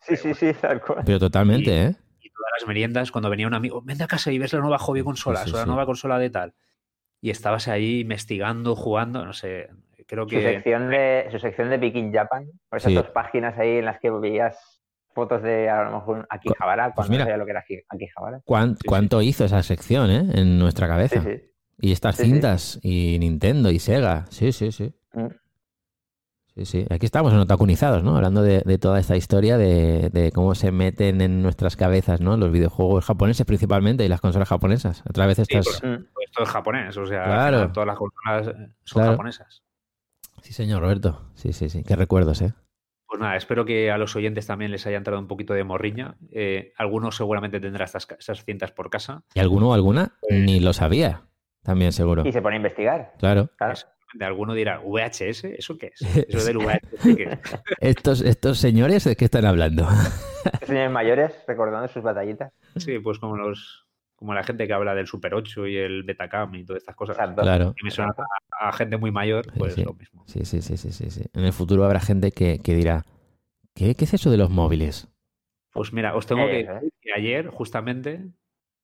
Sí, 0.00 0.16
sí, 0.16 0.34
sí, 0.34 0.52
tal 0.60 0.80
cual. 0.82 1.02
Pero 1.06 1.18
totalmente, 1.18 1.70
Y- 1.70 1.74
¿eh? 1.74 1.94
Y 2.20 2.28
todas 2.30 2.50
las 2.60 2.68
meriendas, 2.68 3.10
cuando 3.10 3.30
venía 3.30 3.46
un 3.46 3.54
amigo, 3.54 3.80
ven 3.82 4.00
a 4.02 4.06
casa 4.06 4.30
y 4.30 4.38
ves 4.38 4.52
la 4.52 4.60
nueva 4.60 4.78
hobby 4.78 5.02
consola, 5.02 5.44
sí, 5.44 5.50
o 5.50 5.56
la 5.56 5.62
sí. 5.62 5.68
nueva 5.68 5.86
consola 5.86 6.18
de 6.18 6.28
tal. 6.30 6.54
Y 7.22 7.30
estabas 7.30 7.68
ahí 7.68 8.00
investigando, 8.00 8.76
jugando, 8.76 9.24
no 9.24 9.32
sé, 9.32 9.70
creo 10.06 10.24
Su 10.24 10.30
que... 10.30 10.42
sección 10.42 10.90
de, 10.90 11.28
su 11.30 11.38
sección 11.38 11.70
de 11.70 11.78
Peking 11.78 12.12
Japan, 12.12 12.46
por 12.68 12.78
esas 12.78 12.90
Sí. 12.90 12.96
dos 12.96 13.08
páginas 13.08 13.56
ahí 13.58 13.78
en 13.78 13.84
las 13.86 14.00
que 14.00 14.10
veías 14.10 14.79
fotos 15.14 15.42
de 15.42 15.68
a 15.68 15.84
lo 15.84 15.92
mejor 15.98 16.26
Akihabara, 16.30 16.86
Pues 16.94 16.94
cuando 17.06 17.10
mira. 17.12 17.24
no 17.24 17.28
sabía 17.30 17.36
lo 17.38 17.44
que 17.44 17.50
era 17.50 17.64
Aki- 17.68 17.84
Akihabara. 17.88 18.40
¿Cuán- 18.44 18.76
sí. 18.76 18.82
¿Cuánto 18.86 19.22
hizo 19.22 19.44
esa 19.44 19.62
sección, 19.62 20.10
eh? 20.10 20.30
En 20.34 20.58
nuestra 20.58 20.86
Sí, 20.86 20.90
cabeza. 20.90 21.22
sí. 21.22 21.50
Y 21.82 21.92
estas 21.92 22.16
Sí, 22.16 22.24
sí. 22.24 22.30
cintas, 22.30 22.78
y 22.82 23.18
Nintendo, 23.18 23.70
y 23.70 23.78
Sega. 23.78 24.26
Sí, 24.30 24.52
sí, 24.52 24.70
sí. 24.72 24.94
Mm. 25.14 25.26
Sí, 26.56 26.64
sí. 26.66 26.86
Aquí 26.90 27.06
estamos 27.06 27.32
en 27.32 27.38
Otakunizados, 27.38 28.02
¿no? 28.02 28.16
Hablando 28.16 28.42
de, 28.42 28.60
de 28.66 28.76
toda 28.78 28.98
esta 28.98 29.16
historia 29.16 29.56
de, 29.56 30.10
de 30.10 30.30
cómo 30.32 30.54
se 30.54 30.72
meten 30.72 31.20
en 31.20 31.42
nuestras 31.42 31.76
cabezas, 31.76 32.20
¿no? 32.20 32.36
Los 32.36 32.50
videojuegos 32.50 33.04
japoneses 33.06 33.46
principalmente 33.46 34.04
y 34.04 34.08
las 34.08 34.20
consolas 34.20 34.48
japonesas. 34.48 35.02
A 35.08 35.12
través 35.12 35.36
de 35.38 35.44
Sí, 35.46 35.56
estas... 35.56 35.80
pues- 35.80 35.90
Mm. 36.00 36.04
pues 36.12 36.26
esto 36.28 36.42
es 36.42 36.48
japonés, 36.50 36.96
o 36.96 37.06
sea, 37.06 37.22
al 37.22 37.30
Claro. 37.30 37.56
final 37.58 37.72
todas 37.72 37.86
las 37.86 37.96
consolas 37.98 38.46
son 38.84 39.00
Claro. 39.00 39.10
japonesas. 39.12 39.62
Sí, 40.42 40.52
señor 40.52 40.82
Roberto. 40.82 41.30
Sí, 41.34 41.52
sí, 41.52 41.68
sí. 41.70 41.82
Qué 41.84 41.96
recuerdos, 41.96 42.42
¿eh? 42.42 42.52
Pues 43.20 43.26
nada, 43.26 43.36
espero 43.36 43.66
que 43.66 43.90
a 43.90 43.98
los 43.98 44.16
oyentes 44.16 44.46
también 44.46 44.70
les 44.70 44.86
haya 44.86 44.96
entrado 44.96 45.20
un 45.20 45.28
poquito 45.28 45.52
de 45.52 45.62
morriña. 45.62 46.14
Eh, 46.32 46.72
algunos 46.78 47.16
seguramente 47.16 47.60
tendrán 47.60 47.84
estas, 47.84 48.08
esas 48.18 48.42
cintas 48.46 48.72
por 48.72 48.88
casa. 48.88 49.24
Y 49.34 49.40
alguno 49.40 49.68
o 49.68 49.74
alguna 49.74 50.14
Pues- 50.22 50.40
ni 50.40 50.58
lo 50.58 50.72
sabía. 50.72 51.24
También 51.62 51.92
seguro. 51.92 52.26
Y 52.26 52.32
se 52.32 52.40
pone 52.40 52.54
a 52.54 52.56
investigar. 52.56 53.12
Claro. 53.18 53.50
Claro. 53.58 53.74
De 54.14 54.24
alguno 54.24 54.54
dirá, 54.54 54.80
¿VHS? 54.82 55.44
¿Eso 55.58 55.76
qué 55.76 55.88
es? 55.94 56.00
Eso 56.30 56.46
del 56.46 56.56
VHS, 56.56 57.14
¿qué 57.14 57.22
es? 57.24 57.38
Estos, 57.80 58.22
estos 58.22 58.56
señores, 58.56 59.04
¿de 59.04 59.14
qué 59.16 59.26
están 59.26 59.44
hablando? 59.44 59.86
Señores 60.66 60.90
mayores 60.90 61.32
recordando 61.46 61.88
sus 61.88 62.02
batallitas. 62.02 62.54
Sí, 62.76 63.00
pues 63.00 63.18
como 63.18 63.36
los 63.36 63.86
como 64.20 64.34
la 64.34 64.44
gente 64.44 64.66
que 64.68 64.72
habla 64.72 64.94
del 64.94 65.06
Super 65.08 65.34
8 65.34 65.66
y 65.66 65.76
el 65.78 66.04
Betacam 66.04 66.54
y 66.54 66.64
todas 66.64 66.82
estas 66.82 66.94
cosas. 66.94 67.16
Claro. 67.34 67.74
Que 67.76 67.82
me 67.82 67.90
suena 67.90 68.14
a, 68.60 68.68
a 68.68 68.72
gente 68.72 68.96
muy 68.98 69.10
mayor, 69.10 69.52
pues 69.58 69.74
sí. 69.74 69.82
lo 69.82 69.94
mismo. 69.94 70.22
Sí, 70.26 70.44
sí, 70.44 70.62
sí, 70.62 70.76
sí, 70.76 70.92
sí, 70.92 71.10
sí. 71.10 71.24
En 71.32 71.44
el 71.44 71.52
futuro 71.52 71.84
habrá 71.84 71.98
gente 72.00 72.30
que, 72.30 72.58
que 72.60 72.74
dirá, 72.74 73.04
¿qué, 73.74 73.94
¿qué 73.96 74.04
es 74.04 74.14
eso 74.14 74.30
de 74.30 74.36
los 74.36 74.50
móviles? 74.50 75.08
Pues 75.72 75.92
mira, 75.92 76.14
os 76.14 76.26
tengo 76.26 76.46
que 76.46 76.60
Eh, 76.60 76.66
decir 76.72 76.92
que 77.00 77.12
ayer 77.12 77.48
justamente 77.48 78.30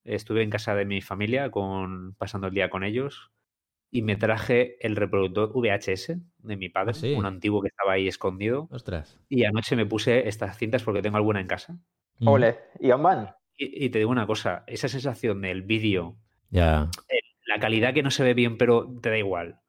estuve 0.05 0.43
en 0.43 0.51
casa 0.51 0.75
de 0.75 0.85
mi 0.87 1.01
familia 1.03 1.51
con 1.51 2.15
pasando 2.15 2.47
el 2.49 2.55
día 2.55 2.71
con 2.71 2.83
ellos 2.83 3.31
y 3.91 4.03
me 4.03 4.17
traje 4.17 4.85
el 4.85 4.97
reproductor 4.97 5.53
VHS 5.55 6.17
de 6.39 6.57
mi 6.57 6.69
padre, 6.69 6.93
Ah, 6.93 6.95
sí. 6.95 7.13
un 7.13 7.27
antiguo 7.27 7.61
que 7.63 7.69
estaba 7.69 7.93
ahí 7.93 8.09
escondido 8.09 8.69
Ostras. 8.71 9.21
y 9.29 9.45
anoche 9.45 9.77
me 9.77 9.87
puse 9.87 10.29
estas 10.29 10.57
cintas 10.59 10.83
porque 10.83 11.03
tengo 11.03 11.17
alguna 11.19 11.41
en 11.41 11.47
casa. 11.47 11.79
Mm, 12.19 12.29
Ole. 12.29 12.59
¿Y 12.81 12.89
van? 12.91 13.31
Y, 13.57 13.87
y 13.87 13.91
te 13.91 13.99
digo 13.99 14.11
una 14.11 14.27
cosa, 14.27 14.65
esa 14.67 14.89
sensación 14.89 15.41
del 15.41 15.63
vídeo, 15.63 16.17
Ya. 16.51 16.91
la 17.47 17.59
calidad 17.59 17.95
que 17.95 18.03
no 18.03 18.11
se 18.11 18.23
ve 18.25 18.35
bien 18.35 18.59
pero 18.59 18.87
te 19.01 19.11
da 19.11 19.19
igual, 19.19 19.61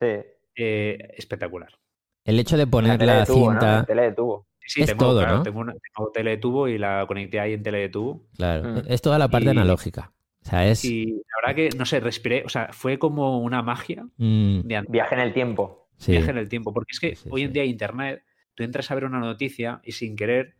Sí. 0.00 0.06
eh, 0.56 0.98
espectacular. 1.16 1.70
El 2.24 2.40
hecho 2.40 2.56
de 2.56 2.66
poner 2.66 3.00
la 3.02 3.20
de 3.20 3.26
tubo, 3.26 3.52
¿no? 3.52 3.60
cinta... 3.60 3.76
La 3.78 3.84
tele 3.84 4.02
de 4.02 4.12
tubo. 4.12 4.46
Sí, 4.68 4.80
Es 4.82 4.88
tengo, 4.88 5.04
todo, 5.04 5.20
claro, 5.20 5.36
¿no? 5.36 5.42
tengo, 5.44 5.60
una, 5.60 5.72
tengo 5.74 6.10
tele 6.12 6.30
de 6.30 6.36
tubo 6.38 6.66
y 6.66 6.76
la 6.76 7.04
conecté 7.06 7.38
ahí 7.38 7.52
en 7.52 7.62
tele 7.62 7.78
de 7.78 7.88
tubo. 7.88 8.26
Claro, 8.36 8.68
Mm. 8.68 8.82
es 8.88 9.00
toda 9.00 9.16
la 9.18 9.28
parte 9.28 9.46
Y- 9.46 9.50
analógica. 9.50 10.12
O 10.42 10.48
sea, 10.48 10.66
es... 10.68 10.84
Y 10.84 11.06
la 11.06 11.22
verdad 11.42 11.54
que, 11.56 11.68
no 11.76 11.84
sé, 11.86 12.00
respiré, 12.00 12.42
o 12.44 12.48
sea, 12.48 12.70
fue 12.72 12.98
como 12.98 13.38
una 13.38 13.62
magia 13.62 14.06
Mm, 14.16 14.60
de 14.62 14.84
Viaje 14.88 15.14
en 15.14 15.20
el 15.20 15.32
tiempo. 15.32 15.88
sí. 15.98 16.12
viaje 16.12 16.30
en 16.32 16.38
el 16.38 16.48
tiempo. 16.48 16.74
Porque 16.74 16.90
es 16.92 16.98
que 17.00 17.14
Sí, 17.14 17.22
sí, 17.24 17.28
hoy 17.32 17.42
en 17.42 17.52
día 17.52 17.64
Internet, 17.64 18.24
tú 18.56 18.64
entras 18.64 18.90
a 18.90 18.94
ver 18.96 19.04
una 19.04 19.20
noticia 19.20 19.80
y 19.84 19.92
sin 19.92 20.16
querer, 20.16 20.55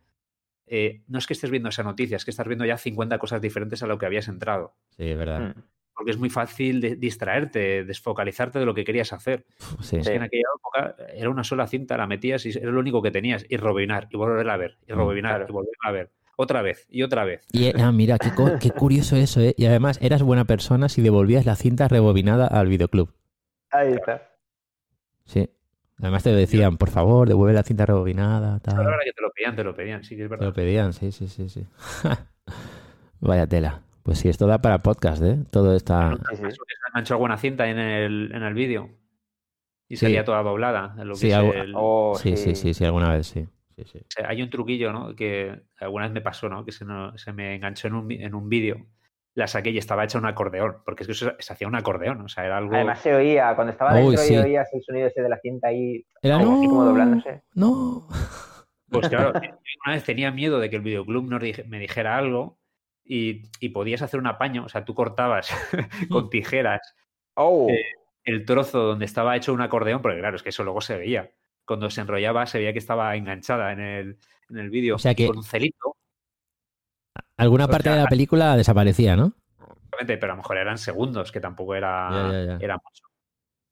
eh, 0.67 1.01
no 1.07 1.17
es 1.19 1.25
que 1.27 1.33
estés 1.33 1.49
viendo 1.49 1.69
esa 1.69 1.83
noticia, 1.83 2.17
es 2.17 2.25
que 2.25 2.31
estás 2.31 2.47
viendo 2.47 2.65
ya 2.65 2.77
50 2.77 3.17
cosas 3.17 3.41
diferentes 3.41 3.81
a 3.83 3.87
lo 3.87 3.97
que 3.97 4.05
habías 4.05 4.27
entrado. 4.27 4.73
Sí, 4.97 5.03
es 5.09 5.17
verdad. 5.17 5.55
Mm. 5.55 5.61
Porque 5.95 6.11
es 6.11 6.17
muy 6.17 6.29
fácil 6.29 6.79
de- 6.79 6.95
distraerte, 6.95 7.83
desfocalizarte 7.83 8.59
de 8.59 8.65
lo 8.65 8.73
que 8.75 8.83
querías 8.83 9.13
hacer. 9.13 9.45
Sí. 9.81 9.97
Es 9.97 10.07
que 10.07 10.15
en 10.15 10.21
aquella 10.23 10.43
época 10.55 10.95
era 11.15 11.29
una 11.31 11.43
sola 11.43 11.65
cinta, 11.65 11.97
la 11.97 12.05
metías 12.05 12.45
y 12.45 12.49
era 12.57 12.69
lo 12.71 12.79
único 12.79 13.01
que 13.01 13.09
tenías. 13.09 13.45
Y 13.49 13.57
rebobinar, 13.57 14.07
y 14.11 14.17
volverla 14.17 14.53
a 14.53 14.57
ver, 14.57 14.77
y 14.87 14.93
Mm, 14.93 14.95
rebobinar, 14.97 15.31
claro. 15.37 15.45
y 15.49 15.51
volverla 15.53 15.89
a 15.89 15.91
ver. 15.91 16.11
Otra 16.39 16.61
vez, 16.61 16.85
y 16.91 17.01
otra 17.01 17.23
vez. 17.25 17.41
Y, 17.51 17.65
eh, 17.65 17.73
ah, 17.79 17.91
mira, 17.91 18.19
qué, 18.19 18.29
qué 18.61 18.69
curioso 18.69 19.15
eso, 19.15 19.41
¿eh? 19.41 19.55
Y 19.57 19.65
además, 19.65 19.97
eras 20.03 20.21
buena 20.21 20.45
persona 20.45 20.87
si 20.87 21.01
devolvías 21.01 21.47
la 21.47 21.55
cinta 21.55 21.87
rebobinada 21.87 22.45
al 22.45 22.67
videoclub. 22.67 23.11
Ahí 23.71 23.93
está. 23.93 24.29
Sí. 25.25 25.49
Además 25.99 26.23
te 26.23 26.29
decían, 26.31 26.77
por 26.77 26.89
favor, 26.91 27.27
devuelve 27.27 27.53
la 27.55 27.63
cinta 27.63 27.85
rebobinada, 27.85 28.59
tal. 28.59 28.75
la 28.77 28.83
verdad 28.83 28.99
que 29.03 29.13
te 29.13 29.21
lo 29.21 29.31
pedían, 29.31 29.55
te 29.55 29.63
lo 29.63 29.75
pedían, 29.75 30.03
sí 30.03 30.15
que 30.15 30.23
es 30.23 30.27
Te 30.27 30.29
verdad. 30.29 30.45
lo 30.47 30.53
pedían, 30.53 30.93
sí, 30.93 31.11
sí, 31.11 31.27
sí, 31.27 31.49
sí. 31.49 31.65
Vaya 33.19 33.47
tela. 33.47 33.81
Pues 34.03 34.19
sí, 34.19 34.29
esto 34.29 34.47
da 34.47 34.61
para 34.61 34.77
podcast, 34.79 35.21
¿eh? 35.23 35.37
Todo 35.51 35.75
está... 35.75 36.15
Se 36.33 36.43
enganchó 36.93 37.15
alguna 37.15 37.37
cinta 37.37 37.67
en 37.67 37.77
el, 37.79 38.31
en 38.33 38.43
el 38.43 38.53
vídeo. 38.53 38.89
Y 39.89 39.95
Sí. 39.97 40.05
salía 40.05 40.23
toda 40.23 40.43
doblada. 40.43 40.95
en 40.99 41.07
lo 41.07 41.13
que 41.15 41.19
Sí, 41.19 41.27
es 41.29 41.33
algo- 41.35 41.53
el- 41.53 41.73
Oh, 41.75 42.15
Sí, 42.17 42.37
sí, 42.37 42.55
sí, 42.55 42.73
sí, 42.73 42.85
alguna 42.85 43.09
vez 43.09 43.27
sí. 43.27 43.47
Sí, 43.75 43.83
sí. 43.85 43.97
O 43.99 44.05
sea, 44.09 44.29
hay 44.29 44.41
un 44.41 44.49
truquillo, 44.49 44.91
¿no? 44.93 45.15
Que 45.15 45.61
alguna 45.79 46.05
vez 46.05 46.13
me 46.13 46.21
pasó, 46.21 46.47
¿no? 46.49 46.63
Que 46.65 46.71
se, 46.71 46.85
no- 46.85 47.17
se 47.17 47.33
me 47.33 47.55
enganchó 47.55 47.87
en 47.87 47.93
un, 47.95 48.11
en 48.11 48.33
un 48.35 48.49
vídeo. 48.49 48.85
La 49.37 49.45
saqué 49.47 49.69
y 49.69 49.77
estaba 49.77 50.03
hecha 50.03 50.17
un 50.17 50.25
acordeón. 50.25 50.77
Porque 50.83 51.03
es 51.03 51.07
que 51.07 51.11
eso 51.11 51.31
se 51.37 51.53
hacía 51.53 51.67
un 51.67 51.75
acordeón. 51.75 52.21
O 52.21 52.27
sea, 52.27 52.43
era 52.45 52.57
algo. 52.57 52.73
Además 52.73 52.99
se 53.01 53.13
oía, 53.13 53.53
cuando 53.55 53.71
estaba 53.71 53.93
Uy, 53.95 54.15
dentro 54.15 54.23
sí. 54.23 54.33
y 54.33 54.37
oías 54.37 54.67
el 54.73 54.81
sonido 54.81 55.07
ese 55.07 55.21
de 55.21 55.29
la 55.29 55.37
cinta 55.39 55.67
ahí, 55.67 56.03
Era 56.23 56.39
como, 56.39 56.51
no, 56.51 56.57
así 56.57 56.67
como 56.67 56.83
doblándose. 56.85 57.41
no. 57.53 58.07
Pues 58.89 59.09
claro, 59.09 59.33
yo 59.33 59.39
una 59.85 59.93
vez 59.95 60.03
tenía 60.05 60.31
miedo 60.31 60.59
de 60.59 60.69
que 60.69 60.77
el 60.77 60.81
videoclub 60.81 61.23
me 61.67 61.77
dijera 61.79 62.17
algo 62.17 62.57
y, 63.03 63.43
y 63.59 63.69
podías 63.69 64.01
hacer 64.01 64.19
un 64.19 64.27
apaño. 64.27 64.63
O 64.65 64.69
sea, 64.69 64.85
tú 64.85 64.95
cortabas 64.95 65.49
con 66.09 66.29
tijeras 66.29 66.81
Oh, 67.35 67.67
Eh, 67.69 67.83
el 68.23 68.43
trozo 68.45 68.79
donde 68.79 69.05
estaba 69.05 69.35
hecho 69.35 69.53
un 69.53 69.61
acordeón, 69.61 70.01
porque 70.01 70.17
claro, 70.19 70.35
es 70.37 70.41
que 70.41 70.49
eso 70.49 70.63
luego 70.63 70.81
se 70.81 70.97
veía. 70.97 71.29
Cuando 71.65 71.89
se 71.89 72.01
enrollaba 72.01 72.45
se 72.47 72.57
veía 72.59 72.71
que 72.73 72.79
estaba 72.79 73.13
enganchada 73.15 73.73
en 73.73 73.79
el, 73.81 74.17
en 74.49 74.57
el 74.57 74.69
vídeo 74.71 74.95
O 74.95 74.99
sea 74.99 75.13
que- 75.13 75.27
con 75.27 75.37
un 75.37 75.43
celito, 75.43 75.96
Alguna 77.37 77.65
O 77.65 77.69
parte 77.69 77.85
sea, 77.89 77.95
de 77.95 78.01
la 78.03 78.07
película 78.09 78.55
desaparecía, 78.57 79.15
¿no? 79.15 79.33
obviamente, 79.91 80.17
pero 80.17 80.33
a 80.33 80.35
lo 80.35 80.41
mejor 80.43 80.57
eran 80.57 80.77
segundos, 80.77 81.31
que 81.31 81.39
tampoco 81.39 81.73
era, 81.75 82.09
Ya, 82.11 82.31
ya, 82.31 82.43
ya. 82.45 82.57
era 82.59 82.75
mucho. 82.75 83.03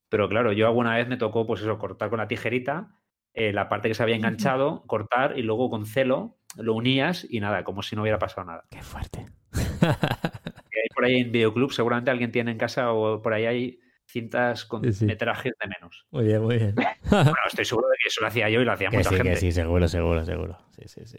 Pero 0.10 0.28
claro, 0.30 0.52
yo 0.54 0.66
alguna 0.68 0.96
vez 0.96 1.08
me 1.08 1.18
tocó, 1.18 1.46
pues 1.46 1.62
eso, 1.62 1.78
cortar 1.78 2.10
con 2.10 2.20
la 2.20 2.28
tijerita 2.28 2.96
eh, 3.34 3.52
la 3.54 3.68
parte 3.70 3.90
que 3.90 3.94
se 3.96 4.02
había 4.04 4.16
enganchado, 4.16 4.84
cortar 4.88 5.38
y 5.38 5.42
luego 5.44 5.70
con 5.70 5.86
celo 5.86 6.38
lo 6.58 6.74
unías 6.74 7.28
y 7.30 7.42
nada, 7.42 7.64
como 7.64 7.82
si 7.84 7.96
no 7.96 8.04
hubiera 8.04 8.18
pasado 8.18 8.48
nada. 8.48 8.64
Qué 8.72 8.82
fuerte. 8.82 9.28
Hay 9.82 10.90
por 10.96 11.06
ahí 11.06 11.18
en 11.22 11.32
videoclub, 11.32 11.72
seguramente 11.74 12.12
alguien 12.12 12.32
tiene 12.32 12.52
en 12.52 12.58
casa 12.58 12.92
o 12.94 13.22
por 13.22 13.34
ahí 13.34 13.46
hay 13.46 13.80
cintas 14.08 14.66
con 14.66 14.84
Sí, 14.84 14.94
sí. 14.94 15.06
metrajes 15.06 15.54
de 15.62 15.68
menos. 15.68 16.06
Muy 16.12 16.26
bien, 16.26 16.42
muy 16.44 16.58
bien. 16.58 16.76
Bueno, 17.10 17.34
estoy 17.48 17.66
seguro 17.66 17.88
de 17.90 17.96
que 18.02 18.08
eso 18.10 18.22
lo 18.22 18.28
hacía 18.28 18.50
yo 18.50 18.62
y 18.62 18.66
lo 18.66 18.72
hacía 18.72 18.90
que 18.90 18.98
mucha 18.98 19.10
sí, 19.10 19.16
gente. 19.18 19.32
que 19.32 19.36
sí, 19.38 19.52
seguro, 19.52 19.88
seguro, 19.88 20.24
seguro. 20.26 20.58
Sí, 20.72 20.84
sí, 20.88 21.06
sí. 21.06 21.18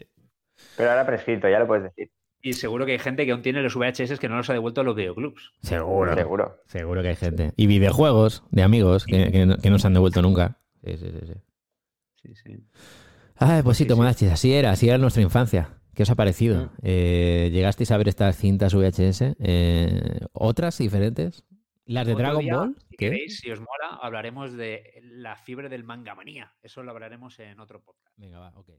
pero 0.75 0.89
ahora 0.91 1.05
prescrito, 1.05 1.47
ya 1.49 1.59
lo 1.59 1.67
puedes 1.67 1.83
decir. 1.83 2.11
Y 2.41 2.53
seguro 2.53 2.85
que 2.85 2.93
hay 2.93 2.99
gente 2.99 3.25
que 3.25 3.31
aún 3.31 3.41
tiene 3.41 3.61
los 3.61 3.75
VHS 3.75 4.19
que 4.19 4.29
no 4.29 4.37
los 4.37 4.49
ha 4.49 4.53
devuelto 4.53 4.81
a 4.81 4.83
los 4.83 4.95
videoclubs. 4.95 5.51
Seguro. 5.61 6.15
Seguro. 6.15 6.61
Seguro 6.67 7.01
que 7.01 7.09
hay 7.09 7.15
gente. 7.15 7.51
Y 7.55 7.67
videojuegos 7.67 8.43
de 8.51 8.63
amigos 8.63 9.05
que, 9.05 9.31
que 9.31 9.45
no, 9.45 9.57
que 9.57 9.69
no 9.69 9.79
se 9.79 9.87
han 9.87 9.93
devuelto 9.93 10.21
nunca. 10.21 10.59
Sí, 10.83 10.97
sí, 10.97 11.07
sí. 11.11 11.25
sí. 11.27 11.33
Sí, 12.23 12.35
sí. 12.35 12.63
Ay, 13.35 13.61
pues 13.63 13.77
sí, 13.77 13.83
Sí, 13.83 13.85
sí. 13.85 13.89
Tomodachis, 13.89 14.31
así 14.31 14.53
era, 14.53 14.71
así 14.71 14.87
era 14.87 14.97
nuestra 14.97 15.21
infancia. 15.21 15.69
¿Qué 15.93 16.03
os 16.03 16.09
ha 16.09 16.15
parecido? 16.15 16.65
Mm. 16.65 16.69
Eh, 16.83 17.49
¿Llegasteis 17.51 17.91
a 17.91 17.97
ver 17.97 18.07
estas 18.07 18.37
cintas 18.37 18.73
VHS? 18.75 19.35
Eh, 19.39 20.19
¿Otras 20.31 20.77
diferentes? 20.77 21.43
¿Las 21.85 22.05
de 22.05 22.13
Otro 22.13 22.23
Dragon 22.23 22.43
día, 22.43 22.55
Ball? 22.55 22.75
Si 22.89 22.97
¿Qué? 22.97 23.09
queréis, 23.09 23.39
si 23.39 23.49
os 23.49 23.59
mola, 23.59 23.97
hablaremos 24.01 24.53
de 24.53 24.83
la 25.01 25.37
fiebre 25.37 25.69
del 25.69 25.83
manga 25.83 26.15
manía. 26.15 26.53
Eso 26.61 26.83
lo 26.83 26.91
hablaremos 26.91 27.39
en 27.39 27.59
otro 27.59 27.81
podcast. 27.81 28.13
Venga, 28.17 28.39
va, 28.39 28.51
ok. 28.55 28.69